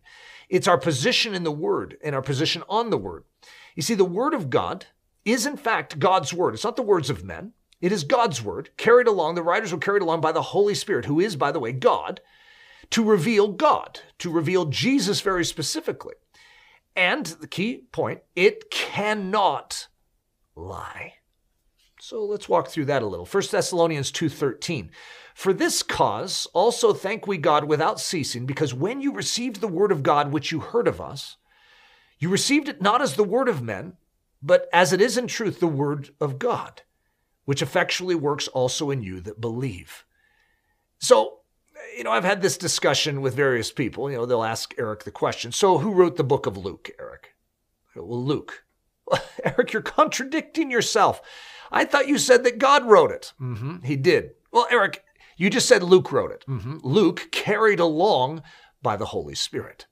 It's 0.48 0.68
our 0.68 0.78
position 0.78 1.34
in 1.34 1.44
the 1.44 1.52
Word 1.52 1.96
and 2.02 2.14
our 2.14 2.22
position 2.22 2.62
on 2.68 2.90
the 2.90 2.98
Word. 2.98 3.24
You 3.74 3.82
see, 3.82 3.94
the 3.94 4.04
Word 4.04 4.34
of 4.34 4.50
God 4.50 4.86
is 5.24 5.46
in 5.46 5.56
fact 5.56 5.98
God's 5.98 6.32
Word. 6.32 6.54
It's 6.54 6.64
not 6.64 6.76
the 6.76 6.82
words 6.82 7.10
of 7.10 7.24
men. 7.24 7.52
It 7.80 7.92
is 7.92 8.02
God's 8.02 8.42
Word, 8.42 8.70
carried 8.76 9.06
along, 9.06 9.34
the 9.34 9.42
writers 9.42 9.72
were 9.72 9.78
carried 9.78 10.02
along 10.02 10.20
by 10.20 10.32
the 10.32 10.42
Holy 10.42 10.74
Spirit, 10.74 11.04
who 11.04 11.20
is, 11.20 11.36
by 11.36 11.52
the 11.52 11.60
way, 11.60 11.70
God, 11.72 12.20
to 12.90 13.04
reveal 13.04 13.48
God, 13.48 14.00
to 14.18 14.30
reveal 14.30 14.64
Jesus 14.66 15.20
very 15.20 15.44
specifically. 15.44 16.14
And 16.96 17.26
the 17.26 17.46
key 17.46 17.84
point, 17.92 18.22
it 18.34 18.70
cannot 18.70 19.86
lie. 20.56 21.14
So 22.08 22.24
let's 22.24 22.48
walk 22.48 22.68
through 22.68 22.86
that 22.86 23.02
a 23.02 23.06
little. 23.06 23.26
1 23.26 23.50
Thessalonians 23.50 24.10
2:13. 24.10 24.90
For 25.34 25.52
this 25.52 25.82
cause 25.82 26.46
also 26.54 26.94
thank 26.94 27.26
we 27.26 27.36
God 27.36 27.64
without 27.64 28.00
ceasing, 28.00 28.46
because 28.46 28.72
when 28.72 29.02
you 29.02 29.12
received 29.12 29.60
the 29.60 29.68
word 29.68 29.92
of 29.92 30.02
God 30.02 30.32
which 30.32 30.50
you 30.50 30.60
heard 30.60 30.88
of 30.88 31.02
us, 31.02 31.36
you 32.18 32.30
received 32.30 32.66
it 32.66 32.80
not 32.80 33.02
as 33.02 33.16
the 33.16 33.24
word 33.24 33.46
of 33.46 33.60
men, 33.60 33.98
but 34.40 34.70
as 34.72 34.94
it 34.94 35.02
is 35.02 35.18
in 35.18 35.26
truth 35.26 35.60
the 35.60 35.66
word 35.66 36.08
of 36.18 36.38
God, 36.38 36.80
which 37.44 37.60
effectually 37.60 38.14
works 38.14 38.48
also 38.48 38.90
in 38.90 39.02
you 39.02 39.20
that 39.20 39.38
believe. 39.38 40.06
So, 40.98 41.40
you 41.94 42.04
know, 42.04 42.12
I've 42.12 42.24
had 42.24 42.40
this 42.40 42.56
discussion 42.56 43.20
with 43.20 43.34
various 43.34 43.70
people. 43.70 44.10
You 44.10 44.16
know, 44.16 44.24
they'll 44.24 44.44
ask 44.44 44.72
Eric 44.78 45.04
the 45.04 45.10
question. 45.10 45.52
So, 45.52 45.76
who 45.76 45.92
wrote 45.92 46.16
the 46.16 46.24
book 46.24 46.46
of 46.46 46.56
Luke, 46.56 46.88
Eric? 46.98 47.34
Well, 47.94 48.24
Luke. 48.24 48.64
Eric, 49.44 49.72
you're 49.72 49.82
contradicting 49.82 50.70
yourself. 50.70 51.20
I 51.70 51.84
thought 51.84 52.08
you 52.08 52.18
said 52.18 52.44
that 52.44 52.58
God 52.58 52.84
wrote 52.84 53.10
it. 53.10 53.32
Mm-hmm, 53.40 53.82
he 53.84 53.96
did. 53.96 54.30
Well, 54.50 54.66
Eric, 54.70 55.04
you 55.36 55.50
just 55.50 55.68
said 55.68 55.82
Luke 55.82 56.10
wrote 56.10 56.32
it. 56.32 56.44
Mm-hmm. 56.48 56.78
Luke 56.82 57.28
carried 57.30 57.80
along 57.80 58.42
by 58.82 58.96
the 58.96 59.06
Holy 59.06 59.34
Spirit. 59.34 59.86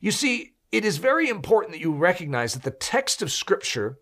You 0.00 0.10
see, 0.10 0.54
it 0.72 0.84
is 0.84 0.98
very 0.98 1.28
important 1.28 1.72
that 1.72 1.80
you 1.80 1.92
recognize 1.92 2.54
that 2.54 2.62
the 2.62 2.70
text 2.70 3.22
of 3.22 3.32
Scripture 3.32 3.98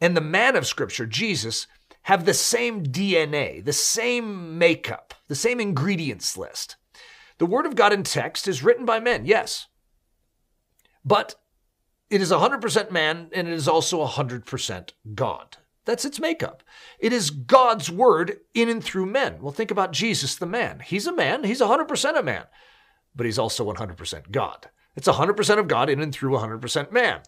and 0.00 0.16
the 0.16 0.20
man 0.20 0.56
of 0.56 0.66
Scripture, 0.66 1.06
Jesus, 1.06 1.66
have 2.02 2.24
the 2.24 2.34
same 2.34 2.84
DNA, 2.84 3.64
the 3.64 3.72
same 3.72 4.58
makeup, 4.58 5.14
the 5.28 5.34
same 5.34 5.60
ingredients 5.60 6.36
list. 6.36 6.76
The 7.38 7.46
Word 7.46 7.66
of 7.66 7.74
God 7.74 7.92
in 7.92 8.02
text 8.02 8.46
is 8.46 8.62
written 8.62 8.84
by 8.84 9.00
men, 9.00 9.26
yes. 9.26 9.66
But 11.04 11.34
it 12.14 12.22
is 12.22 12.30
100% 12.30 12.92
man 12.92 13.28
and 13.32 13.48
it 13.48 13.54
is 13.54 13.66
also 13.66 14.06
100% 14.06 14.90
God. 15.16 15.56
That's 15.84 16.04
its 16.04 16.20
makeup. 16.20 16.62
It 17.00 17.12
is 17.12 17.30
God's 17.30 17.90
word 17.90 18.38
in 18.54 18.68
and 18.68 18.82
through 18.82 19.06
men. 19.06 19.38
Well, 19.40 19.50
think 19.50 19.72
about 19.72 19.90
Jesus, 19.90 20.36
the 20.36 20.46
man. 20.46 20.78
He's 20.78 21.08
a 21.08 21.12
man, 21.12 21.42
he's 21.42 21.60
100% 21.60 22.16
a 22.16 22.22
man, 22.22 22.44
but 23.16 23.26
he's 23.26 23.38
also 23.38 23.64
100% 23.70 24.30
God. 24.30 24.70
It's 24.94 25.08
100% 25.08 25.58
of 25.58 25.66
God 25.66 25.90
in 25.90 26.00
and 26.00 26.14
through 26.14 26.34
100% 26.34 26.92
man. 26.92 27.22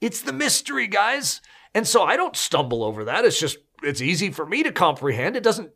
It's 0.00 0.22
the 0.22 0.32
mystery, 0.32 0.86
guys. 0.86 1.42
And 1.74 1.86
so 1.86 2.02
I 2.02 2.16
don't 2.16 2.34
stumble 2.34 2.82
over 2.82 3.04
that. 3.04 3.26
It's 3.26 3.38
just, 3.38 3.58
it's 3.82 4.00
easy 4.00 4.30
for 4.30 4.46
me 4.46 4.62
to 4.62 4.72
comprehend. 4.72 5.36
It 5.36 5.42
doesn't 5.42 5.72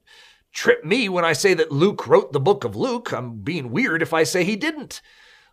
trip 0.54 0.86
me 0.86 1.10
when 1.10 1.26
I 1.26 1.34
say 1.34 1.52
that 1.52 1.70
Luke 1.70 2.06
wrote 2.06 2.32
the 2.32 2.40
book 2.40 2.64
of 2.64 2.74
Luke. 2.74 3.12
I'm 3.12 3.40
being 3.40 3.70
weird 3.70 4.00
if 4.00 4.14
I 4.14 4.22
say 4.22 4.42
he 4.42 4.56
didn't. 4.56 5.02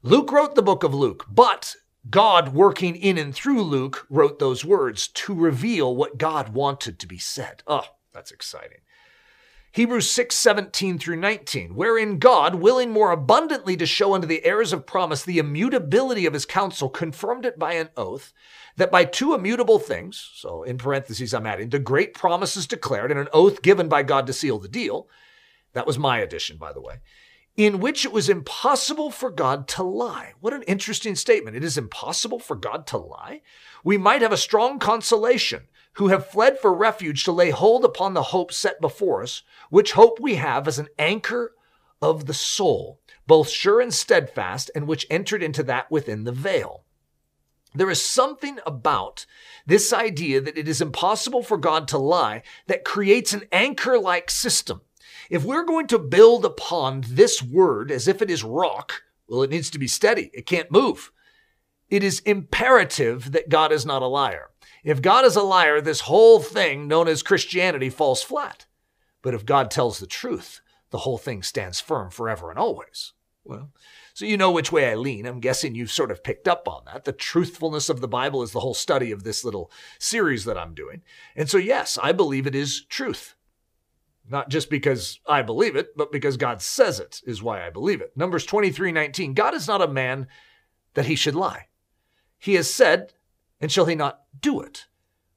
Luke 0.02 0.32
wrote 0.32 0.56
the 0.56 0.62
book 0.62 0.86
of 0.86 0.94
Luke, 0.94 1.26
but 1.30 1.76
God, 2.10 2.54
working 2.54 2.96
in 2.96 3.18
and 3.18 3.34
through 3.34 3.62
Luke, 3.62 4.08
wrote 4.10 4.40
those 4.40 4.66
words 4.66 5.08
to 5.10 5.34
reveal 5.34 5.96
what 5.96 6.18
God 6.18 6.50
wanted 6.50 6.98
to 7.00 7.08
be 7.08 7.20
said. 7.20 7.62
Oh, 7.68 7.86
that's 8.12 8.32
exciting. 8.32 8.80
Hebrews 9.74 10.10
6, 10.10 10.36
17 10.36 11.00
through 11.00 11.16
19, 11.16 11.76
wherein 11.76 12.20
God, 12.20 12.56
willing 12.56 12.90
more 12.90 13.12
abundantly 13.12 13.78
to 13.78 13.86
show 13.86 14.14
unto 14.14 14.28
the 14.28 14.44
heirs 14.44 14.74
of 14.74 14.86
promise 14.86 15.24
the 15.24 15.38
immutability 15.38 16.26
of 16.26 16.34
his 16.34 16.46
counsel, 16.46 16.90
confirmed 16.90 17.46
it 17.46 17.58
by 17.58 17.74
an 17.74 17.90
oath, 17.96 18.34
that 18.76 18.92
by 18.92 19.06
two 19.06 19.34
immutable 19.34 19.80
things, 19.80 20.30
so 20.34 20.64
in 20.64 20.78
parentheses 20.78 21.34
I'm 21.34 21.46
adding, 21.46 21.70
the 21.70 21.80
great 21.80 22.14
promises 22.14 22.68
declared 22.68 23.12
and 23.12 23.20
an 23.20 23.30
oath 23.32 23.62
given 23.62 23.88
by 23.88 24.04
God 24.04 24.28
to 24.28 24.34
seal 24.34 24.60
the 24.60 24.68
deal. 24.68 25.08
That 25.72 25.88
was 25.88 25.98
my 25.98 26.20
addition, 26.20 26.58
by 26.58 26.74
the 26.74 26.82
way 26.82 26.96
in 27.66 27.80
which 27.80 28.06
it 28.06 28.12
was 28.12 28.28
impossible 28.28 29.12
for 29.12 29.30
God 29.30 29.68
to 29.68 29.84
lie. 29.84 30.34
What 30.40 30.54
an 30.54 30.64
interesting 30.64 31.16
statement. 31.16 31.56
It 31.56 31.64
is 31.64 31.78
impossible 31.78 32.40
for 32.40 32.56
God 32.56 32.88
to 32.88 32.98
lie. 32.98 33.42
We 33.84 34.00
might 34.00 34.24
have 34.24 34.32
a 34.32 34.38
strong 34.38 34.80
consolation 34.80 35.68
who 35.94 36.08
have 36.08 36.26
fled 36.26 36.58
for 36.58 36.74
refuge 36.74 37.24
to 37.26 37.32
lay 37.32 37.52
hold 37.52 37.86
upon 37.86 38.16
the 38.16 38.24
hope 38.24 38.52
set 38.52 38.82
before 38.82 39.22
us, 39.22 39.44
which 39.70 39.92
hope 39.92 40.20
we 40.20 40.36
have 40.36 40.68
as 40.68 40.80
an 40.80 40.88
anchor 40.98 41.54
of 42.02 42.26
the 42.26 42.34
soul, 42.34 43.00
both 43.28 43.48
sure 43.48 43.80
and 43.80 43.94
steadfast, 43.94 44.72
and 44.74 44.88
which 44.88 45.06
entered 45.12 45.44
into 45.44 45.62
that 45.62 45.92
within 45.92 46.24
the 46.24 46.32
veil. 46.32 46.84
There 47.76 47.92
is 47.92 48.04
something 48.04 48.58
about 48.66 49.28
this 49.68 49.94
idea 49.94 50.42
that 50.42 50.58
it 50.58 50.68
is 50.68 50.82
impossible 50.82 51.44
for 51.44 51.58
God 51.58 51.88
to 51.90 52.00
lie 52.00 52.42
that 52.66 52.84
creates 52.84 53.34
an 53.34 53.44
anchor 53.52 54.00
like 54.00 54.32
system 54.32 54.82
if 55.32 55.46
we're 55.46 55.64
going 55.64 55.88
to 55.88 55.98
build 55.98 56.44
upon 56.44 57.06
this 57.08 57.42
word 57.42 57.90
as 57.90 58.06
if 58.10 58.22
it 58.22 58.30
is 58.30 58.44
rock, 58.44 59.02
well, 59.30 59.44
it 59.44 59.50
needs 59.50 59.70
to 59.70 59.80
be 59.80 59.88
steady. 59.88 60.30
It 60.34 60.46
can't 60.46 60.70
move. 60.70 61.10
It 61.90 62.04
is 62.04 62.20
imperative 62.20 63.32
that 63.32 63.48
God 63.48 63.72
is 63.72 63.86
not 63.86 64.02
a 64.02 64.08
liar. 64.08 64.50
If 64.84 65.02
God 65.02 65.24
is 65.24 65.38
a 65.38 65.42
liar, 65.42 65.80
this 65.80 66.02
whole 66.02 66.42
thing 66.42 66.86
known 66.86 67.08
as 67.08 67.24
Christianity 67.24 67.90
falls 67.90 68.22
flat. 68.22 68.66
But 69.22 69.34
if 69.34 69.46
God 69.46 69.72
tells 69.72 70.00
the 70.00 70.06
truth, 70.06 70.60
the 70.90 71.00
whole 71.00 71.18
thing 71.18 71.44
stands 71.44 71.80
firm 71.80 72.12
forever 72.12 72.50
and 72.50 72.60
always. 72.60 73.14
Well, 73.46 73.72
so 74.14 74.26
you 74.26 74.36
know 74.36 74.52
which 74.52 74.74
way 74.74 74.92
I 74.92 74.96
lean. 74.96 75.26
I'm 75.26 75.40
guessing 75.40 75.76
you've 75.76 75.92
sort 75.92 76.12
of 76.12 76.26
picked 76.26 76.50
up 76.50 76.68
on 76.68 76.84
that. 76.88 77.06
The 77.06 77.14
truthfulness 77.14 77.88
of 77.88 78.02
the 78.02 78.08
Bible 78.10 78.44
is 78.44 78.52
the 78.52 78.60
whole 78.60 78.74
study 78.74 79.14
of 79.14 79.24
this 79.24 79.46
little 79.46 79.72
series 79.98 80.44
that 80.44 80.58
I'm 80.58 80.74
doing. 80.74 81.04
And 81.38 81.50
so, 81.50 81.58
yes, 81.58 81.98
I 82.04 82.12
believe 82.12 82.46
it 82.46 82.56
is 82.56 82.84
truth. 82.84 83.36
Not 84.32 84.50
just 84.50 84.70
because 84.70 85.20
I 85.28 85.42
believe 85.42 85.76
it, 85.76 85.96
but 85.98 86.12
because 86.12 86.38
God 86.38 86.62
says 86.62 87.02
it 87.02 87.22
is 87.26 87.44
why 87.44 87.66
I 87.66 87.70
believe 87.70 88.00
it. 88.00 88.16
Numbers 88.16 88.46
23 88.46 88.94
19. 88.94 89.34
God 89.34 89.54
is 89.54 89.68
not 89.68 89.82
a 89.82 89.88
man 89.88 90.28
that 90.94 91.06
he 91.06 91.16
should 91.16 91.36
lie. 91.36 91.68
He 92.40 92.54
has 92.54 92.74
said, 92.74 93.14
and 93.60 93.70
shall 93.70 93.86
he 93.86 93.94
not 93.94 94.22
do 94.40 94.62
it? 94.62 94.86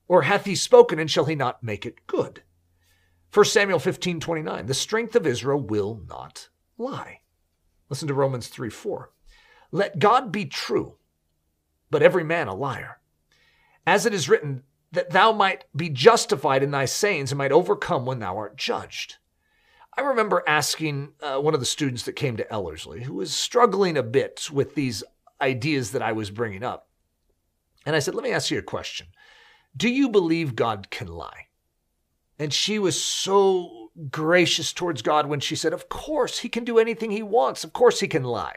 Or 0.07 0.23
hath 0.23 0.45
he 0.45 0.55
spoken, 0.55 1.01
and 1.01 1.11
shall 1.11 1.25
he 1.25 1.35
not 1.35 1.63
make 1.63 1.85
it 1.85 2.07
good? 2.07 2.45
1 3.33 3.45
Samuel 3.47 3.81
15 3.81 4.21
29. 4.21 4.67
The 4.67 4.75
strength 4.75 5.17
of 5.17 5.27
Israel 5.27 5.61
will 5.61 6.01
not 6.09 6.49
lie. 6.79 7.21
Listen 7.91 8.07
to 8.07 8.15
Romans 8.15 8.47
3 8.47 8.71
4. 8.71 9.11
Let 9.73 9.99
God 9.99 10.31
be 10.31 10.45
true, 10.45 10.95
but 11.91 12.03
every 12.03 12.23
man 12.23 12.47
a 12.47 12.55
liar. 12.55 13.01
As 13.87 14.07
it 14.07 14.15
is 14.15 14.29
written, 14.29 14.63
that 14.95 15.11
thou 15.11 15.33
might 15.33 15.65
be 15.77 15.89
justified 15.89 16.63
in 16.63 16.71
thy 16.71 16.87
sayings 16.87 17.31
and 17.31 17.39
might 17.39 17.53
overcome 17.53 18.07
when 18.07 18.19
thou 18.19 18.37
art 18.37 18.57
judged. 18.57 19.17
I 19.97 20.01
remember 20.01 20.43
asking 20.47 21.13
uh, 21.23 21.39
one 21.39 21.55
of 21.55 21.61
the 21.61 21.67
students 21.67 22.05
that 22.05 22.15
came 22.15 22.37
to 22.37 22.53
Ellerslie, 22.53 23.05
who 23.05 23.15
was 23.15 23.33
struggling 23.33 23.97
a 23.97 24.03
bit 24.03 24.49
with 24.53 24.75
these 24.75 25.05
ideas 25.41 25.93
that 25.93 26.03
I 26.03 26.13
was 26.13 26.31
bringing 26.31 26.65
up. 26.65 26.89
And 27.87 27.95
I 27.95 27.99
said, 27.99 28.15
Let 28.15 28.25
me 28.25 28.33
ask 28.33 28.51
you 28.51 28.59
a 28.59 28.63
question. 28.63 29.09
Do 29.77 29.89
you 29.89 30.09
believe 30.09 30.57
God 30.57 30.91
can 30.91 31.09
lie? 31.09 31.49
And 32.39 32.53
she 32.53 32.79
was 32.79 33.01
so 33.03 33.91
gracious 34.11 34.73
towards 34.73 35.03
God 35.03 35.27
when 35.27 35.41
she 35.41 35.55
said, 35.55 35.73
Of 35.73 35.89
course, 35.89 36.39
he 36.39 36.49
can 36.49 36.65
do 36.65 36.79
anything 36.79 37.11
he 37.11 37.23
wants. 37.23 37.63
Of 37.63 37.73
course, 37.73 38.01
he 38.01 38.09
can 38.09 38.25
lie. 38.25 38.57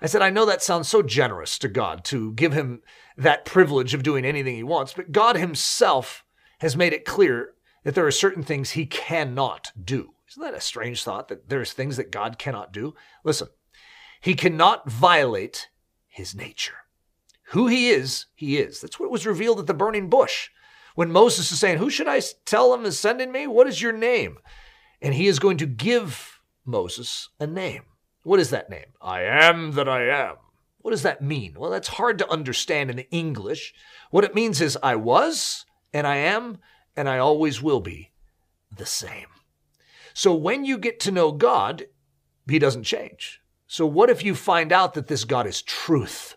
I 0.00 0.06
said, 0.06 0.22
I 0.22 0.30
know 0.30 0.46
that 0.46 0.62
sounds 0.62 0.88
so 0.88 1.02
generous 1.02 1.58
to 1.58 1.68
God 1.68 2.04
to 2.06 2.32
give 2.32 2.52
him 2.52 2.82
that 3.16 3.44
privilege 3.44 3.94
of 3.94 4.02
doing 4.02 4.24
anything 4.24 4.54
he 4.54 4.62
wants, 4.62 4.92
but 4.92 5.12
God 5.12 5.36
himself 5.36 6.24
has 6.60 6.76
made 6.76 6.92
it 6.92 7.04
clear 7.04 7.54
that 7.82 7.94
there 7.94 8.06
are 8.06 8.12
certain 8.12 8.42
things 8.42 8.70
he 8.70 8.86
cannot 8.86 9.72
do. 9.82 10.14
Isn't 10.30 10.42
that 10.42 10.54
a 10.54 10.60
strange 10.60 11.02
thought 11.02 11.28
that 11.28 11.48
there's 11.48 11.72
things 11.72 11.96
that 11.96 12.12
God 12.12 12.38
cannot 12.38 12.72
do? 12.72 12.94
Listen, 13.24 13.48
he 14.20 14.34
cannot 14.34 14.88
violate 14.88 15.68
his 16.06 16.34
nature. 16.34 16.74
Who 17.50 17.66
he 17.66 17.90
is, 17.90 18.26
he 18.34 18.58
is. 18.58 18.80
That's 18.80 19.00
what 19.00 19.10
was 19.10 19.26
revealed 19.26 19.58
at 19.58 19.66
the 19.66 19.74
burning 19.74 20.10
bush. 20.10 20.50
When 20.94 21.10
Moses 21.10 21.50
is 21.50 21.58
saying, 21.58 21.78
Who 21.78 21.90
should 21.90 22.08
I 22.08 22.20
tell 22.44 22.74
him 22.74 22.84
is 22.84 22.98
sending 22.98 23.32
me? 23.32 23.46
What 23.46 23.66
is 23.66 23.80
your 23.80 23.92
name? 23.92 24.38
And 25.00 25.14
he 25.14 25.28
is 25.28 25.38
going 25.38 25.56
to 25.58 25.66
give 25.66 26.40
Moses 26.66 27.30
a 27.40 27.46
name. 27.46 27.84
What 28.28 28.40
is 28.40 28.50
that 28.50 28.68
name? 28.68 28.92
I 29.00 29.22
am 29.22 29.72
that 29.72 29.88
I 29.88 30.06
am. 30.06 30.36
What 30.80 30.90
does 30.90 31.02
that 31.02 31.22
mean? 31.22 31.54
Well, 31.56 31.70
that's 31.70 31.88
hard 31.88 32.18
to 32.18 32.30
understand 32.30 32.90
in 32.90 32.98
English. 33.10 33.72
What 34.10 34.22
it 34.22 34.34
means 34.34 34.60
is 34.60 34.76
I 34.82 34.96
was, 34.96 35.64
and 35.94 36.06
I 36.06 36.16
am, 36.16 36.58
and 36.94 37.08
I 37.08 37.16
always 37.16 37.62
will 37.62 37.80
be 37.80 38.12
the 38.70 38.84
same. 38.84 39.28
So 40.12 40.34
when 40.34 40.66
you 40.66 40.76
get 40.76 41.00
to 41.00 41.10
know 41.10 41.32
God, 41.32 41.86
He 42.46 42.58
doesn't 42.58 42.82
change. 42.82 43.40
So 43.66 43.86
what 43.86 44.10
if 44.10 44.22
you 44.22 44.34
find 44.34 44.72
out 44.72 44.92
that 44.92 45.06
this 45.06 45.24
God 45.24 45.46
is 45.46 45.62
truth? 45.62 46.36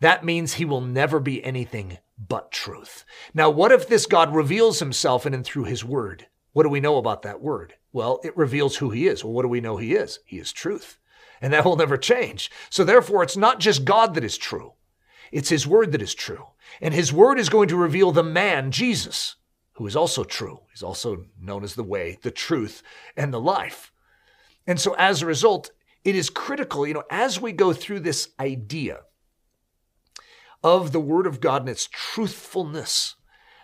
That 0.00 0.24
means 0.24 0.54
He 0.54 0.64
will 0.64 0.80
never 0.80 1.20
be 1.20 1.44
anything 1.44 1.98
but 2.18 2.50
truth. 2.50 3.04
Now, 3.32 3.50
what 3.50 3.70
if 3.70 3.86
this 3.86 4.06
God 4.06 4.34
reveals 4.34 4.80
Himself 4.80 5.26
in 5.26 5.32
and 5.32 5.44
through 5.44 5.64
His 5.64 5.84
Word? 5.84 6.26
What 6.54 6.64
do 6.64 6.70
we 6.70 6.80
know 6.80 6.96
about 6.96 7.22
that 7.22 7.40
Word? 7.40 7.74
Well, 7.92 8.20
it 8.22 8.36
reveals 8.36 8.76
who 8.76 8.90
He 8.90 9.06
is. 9.06 9.24
Well, 9.24 9.32
what 9.32 9.42
do 9.42 9.48
we 9.48 9.60
know 9.60 9.76
He 9.76 9.94
is? 9.94 10.20
He 10.24 10.38
is 10.38 10.52
truth. 10.52 10.98
And 11.40 11.52
that 11.52 11.64
will 11.64 11.76
never 11.76 11.96
change. 11.96 12.50
So 12.68 12.84
therefore, 12.84 13.22
it's 13.22 13.36
not 13.36 13.60
just 13.60 13.84
God 13.84 14.14
that 14.14 14.24
is 14.24 14.36
true. 14.36 14.72
It's 15.30 15.48
His 15.48 15.66
Word 15.66 15.92
that 15.92 16.02
is 16.02 16.14
true. 16.14 16.46
And 16.80 16.92
His 16.92 17.12
Word 17.12 17.38
is 17.38 17.48
going 17.48 17.68
to 17.68 17.76
reveal 17.76 18.12
the 18.12 18.24
man, 18.24 18.70
Jesus, 18.70 19.36
who 19.74 19.86
is 19.86 19.96
also 19.96 20.24
true. 20.24 20.60
He's 20.70 20.82
also 20.82 21.26
known 21.40 21.64
as 21.64 21.74
the 21.74 21.84
way, 21.84 22.18
the 22.22 22.30
truth, 22.30 22.82
and 23.16 23.32
the 23.32 23.40
life. 23.40 23.92
And 24.66 24.80
so 24.80 24.94
as 24.94 25.22
a 25.22 25.26
result, 25.26 25.70
it 26.04 26.14
is 26.14 26.30
critical, 26.30 26.86
you 26.86 26.94
know, 26.94 27.04
as 27.10 27.40
we 27.40 27.52
go 27.52 27.72
through 27.72 28.00
this 28.00 28.30
idea 28.40 29.00
of 30.62 30.92
the 30.92 31.00
Word 31.00 31.26
of 31.26 31.40
God 31.40 31.62
and 31.62 31.68
its 31.68 31.88
truthfulness, 31.90 33.14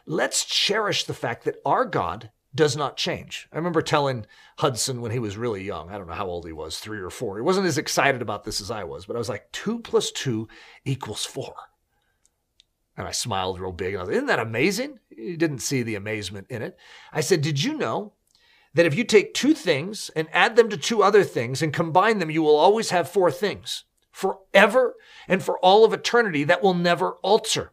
let's 0.07 0.45
cherish 0.45 1.05
the 1.05 1.15
fact 1.15 1.45
that 1.45 1.57
our 1.65 1.85
God 1.85 2.31
does 2.55 2.77
not 2.77 2.97
change. 2.97 3.49
I 3.53 3.57
remember 3.57 3.83
telling 3.83 4.27
Hudson 4.59 5.01
when 5.01 5.11
he 5.11 5.19
was 5.19 5.37
really 5.37 5.65
young, 5.65 5.91
I 5.91 5.99
don't 5.99 6.07
know 6.07 6.15
how 6.15 6.27
old 6.27 6.47
he 6.47 6.53
was, 6.53 6.79
three 6.79 7.01
or 7.01 7.11
four. 7.11 7.37
He 7.37 7.43
wasn't 7.43 7.67
as 7.67 7.79
excited 7.79 8.23
about 8.23 8.45
this 8.45 8.61
as 8.61 8.71
I 8.71 8.85
was, 8.85 9.07
but 9.07 9.17
I 9.17 9.19
was 9.19 9.29
like, 9.29 9.51
two 9.53 9.81
plus 9.81 10.13
two 10.13 10.49
equals 10.85 11.25
four. 11.25 11.55
And 12.97 13.09
I 13.09 13.11
smiled 13.11 13.59
real 13.59 13.73
big. 13.73 13.95
And 13.95 13.99
I 13.99 14.03
was 14.03 14.09
like, 14.09 14.17
Isn't 14.17 14.29
that 14.29 14.39
amazing? 14.39 15.01
He 15.11 15.37
didn't 15.37 15.59
see 15.59 15.83
the 15.83 15.97
amazement 15.97 16.47
in 16.49 16.63
it. 16.63 16.79
I 17.13 17.23
said, 17.23 17.41
Did 17.41 17.63
you 17.63 17.77
know 17.77 18.13
that 18.75 18.87
if 18.87 18.95
you 18.95 19.05
take 19.05 19.35
two 19.35 19.55
things 19.55 20.11
and 20.15 20.29
add 20.33 20.55
them 20.55 20.69
to 20.69 20.77
two 20.77 21.03
other 21.03 21.25
things 21.25 21.61
and 21.61 21.73
combine 21.73 22.19
them, 22.19 22.31
you 22.31 22.43
will 22.43 22.57
always 22.57 22.91
have 22.91 23.09
four 23.09 23.31
things 23.31 23.85
forever 24.13 24.95
and 25.27 25.43
for 25.43 25.59
all 25.59 25.85
of 25.85 25.93
eternity 25.93 26.45
that 26.45 26.63
will 26.63 26.75
never 26.75 27.13
alter? 27.15 27.73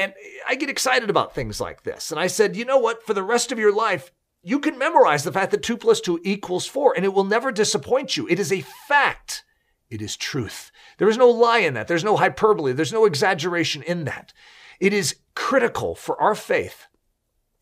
And 0.00 0.14
I 0.48 0.54
get 0.54 0.70
excited 0.70 1.10
about 1.10 1.34
things 1.34 1.60
like 1.60 1.82
this. 1.82 2.10
And 2.10 2.18
I 2.18 2.26
said, 2.26 2.56
you 2.56 2.64
know 2.64 2.78
what? 2.78 3.04
For 3.04 3.12
the 3.12 3.22
rest 3.22 3.52
of 3.52 3.58
your 3.58 3.74
life, 3.74 4.10
you 4.42 4.58
can 4.58 4.78
memorize 4.78 5.24
the 5.24 5.32
fact 5.32 5.50
that 5.50 5.62
2 5.62 5.76
plus 5.76 6.00
2 6.00 6.20
equals 6.24 6.66
4, 6.66 6.94
and 6.96 7.04
it 7.04 7.12
will 7.12 7.24
never 7.24 7.52
disappoint 7.52 8.16
you. 8.16 8.26
It 8.26 8.38
is 8.38 8.50
a 8.50 8.64
fact. 8.88 9.44
It 9.90 10.00
is 10.00 10.16
truth. 10.16 10.72
There 10.96 11.10
is 11.10 11.18
no 11.18 11.28
lie 11.28 11.58
in 11.58 11.74
that. 11.74 11.86
There's 11.86 12.02
no 12.02 12.16
hyperbole. 12.16 12.72
There's 12.72 12.94
no 12.94 13.04
exaggeration 13.04 13.82
in 13.82 14.04
that. 14.04 14.32
It 14.80 14.94
is 14.94 15.16
critical 15.34 15.94
for 15.94 16.18
our 16.18 16.34
faith 16.34 16.86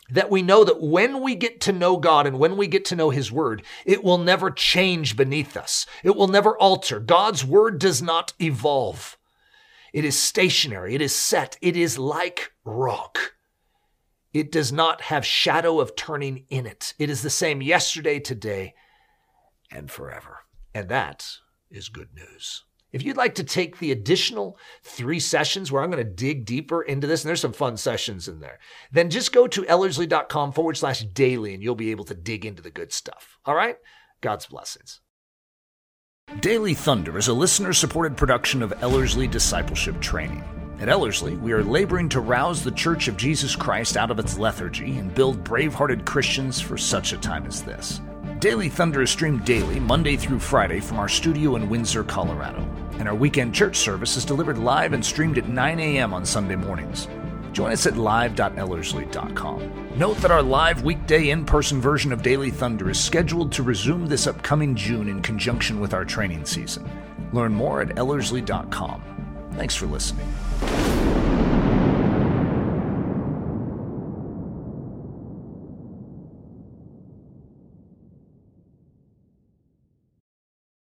that 0.09 0.31
we 0.31 0.41
know 0.41 0.63
that 0.63 0.81
when 0.81 1.21
we 1.21 1.35
get 1.35 1.61
to 1.63 1.73
know 1.73 1.97
God 1.97 2.25
and 2.25 2.39
when 2.39 2.57
we 2.57 2.69
get 2.69 2.85
to 2.87 2.97
know 2.97 3.11
His 3.11 3.33
Word, 3.33 3.65
it 3.85 4.05
will 4.05 4.17
never 4.17 4.53
change 4.53 5.17
beneath 5.17 5.57
us. 5.57 5.87
It 6.05 6.15
will 6.15 6.29
never 6.29 6.57
alter. 6.57 7.01
God's 7.01 7.45
Word 7.45 7.81
does 7.81 8.01
not 8.01 8.33
evolve. 8.41 9.18
It 9.93 10.05
is 10.05 10.19
stationary. 10.19 10.95
It 10.95 11.03
is 11.03 11.15
set. 11.15 11.57
It 11.61 11.77
is 11.77 11.99
like 11.99 12.53
rock. 12.65 13.35
It 14.33 14.53
does 14.53 14.73
not 14.73 15.03
have 15.03 15.25
shadow 15.25 15.81
of 15.81 15.97
turning 15.97 16.45
in 16.51 16.67
it. 16.67 16.95
It 16.99 17.11
is 17.11 17.23
the 17.23 17.31
same 17.31 17.63
yesterday, 17.63 18.21
today, 18.21 18.75
and 19.71 19.91
forever. 19.91 20.41
And 20.75 20.89
that 20.89 21.27
is 21.71 21.89
good 21.89 22.09
news. 22.15 22.65
If 22.91 23.03
you'd 23.03 23.17
like 23.17 23.35
to 23.35 23.45
take 23.45 23.79
the 23.79 23.93
additional 23.93 24.59
three 24.83 25.21
sessions 25.21 25.71
where 25.71 25.83
I'm 25.83 25.91
going 25.91 26.05
to 26.05 26.11
dig 26.11 26.47
deeper 26.47 26.83
into 26.83 27.07
this, 27.07 27.23
and 27.23 27.29
there's 27.29 27.41
some 27.41 27.53
fun 27.53 27.77
sessions 27.77 28.29
in 28.29 28.41
there, 28.41 28.59
then 28.91 29.11
just 29.11 29.33
go 29.33 29.47
to 29.47 29.65
ellerslie.com 29.65 30.53
forward 30.53 30.77
slash 30.77 31.01
daily 31.01 31.53
and 31.53 31.63
you'll 31.63 31.75
be 31.75 31.91
able 31.91 32.05
to 32.07 32.15
dig 32.15 32.47
into 32.47 32.63
the 32.63 32.71
good 32.71 32.93
stuff. 32.93 33.39
All 33.45 33.55
right? 33.55 33.77
God's 34.21 34.47
blessings. 34.47 35.01
Daily 36.37 36.75
Thunder 36.75 37.17
is 37.17 37.29
a 37.29 37.33
listener 37.33 37.73
supported 37.73 38.15
production 38.15 38.63
of 38.63 38.75
Ellerslie 38.83 39.27
Discipleship 39.27 39.99
Training. 39.99 40.45
At 40.79 40.91
Ellerslie, 40.91 41.37
we 41.37 41.53
are 41.53 41.65
laboring 41.65 42.09
to 42.11 42.21
rouse 42.21 42.63
the 42.63 42.71
Church 42.71 43.09
of 43.09 43.17
Jesus 43.17 43.57
Christ 43.57 43.97
out 43.97 44.11
of 44.11 44.19
its 44.19 44.39
lethargy 44.39 44.99
and 44.99 45.13
build 45.13 45.43
brave 45.43 45.73
hearted 45.73 46.05
Christians 46.05 46.61
for 46.61 46.77
such 46.77 47.13
a 47.13 47.19
time 47.19 47.47
as 47.47 47.63
this. 47.63 48.03
Daily 48.41 48.69
Thunder 48.69 49.01
is 49.01 49.11
streamed 49.11 49.47
daily, 49.47 49.81
Monday 49.81 50.17
through 50.17 50.39
Friday, 50.39 50.81
from 50.81 50.99
our 50.99 51.09
studio 51.09 51.57
in 51.57 51.71
Windsor, 51.71 52.05
Colorado. 52.05 52.61
And 52.99 53.09
our 53.09 53.15
weekend 53.15 53.55
church 53.55 53.77
service 53.77 54.17
is 54.19 54.27
delivered 54.27 54.59
live 54.59 54.93
and 54.93 55.05
streamed 55.05 55.39
at 55.39 55.49
9 55.49 55.81
a.m. 55.81 56.13
on 56.13 56.27
Sunday 56.27 56.57
mornings. 56.57 57.09
Join 57.53 57.73
us 57.73 57.87
at 57.87 57.97
live.ellerslie.com. 57.97 59.89
Note 59.97 60.17
that 60.19 60.31
our 60.31 60.43
live 60.43 60.83
weekday 60.83 61.31
in 61.31 61.45
person 61.45 61.81
version 61.81 62.13
of 62.13 62.23
Daily 62.23 62.51
Thunder 62.51 62.91
is 62.91 63.01
scheduled 63.01 63.53
to 63.53 63.63
resume 63.63 64.07
this 64.07 64.27
upcoming 64.27 64.75
June 64.75 65.09
in 65.09 65.23
conjunction 65.23 65.81
with 65.81 65.95
our 65.95 66.05
training 66.05 66.45
season. 66.45 66.89
Learn 67.33 67.53
more 67.53 67.81
at 67.81 67.97
ellerslie.com. 67.97 69.03
Thanks 69.55 69.75
for 69.75 69.87
listening. 69.87 70.29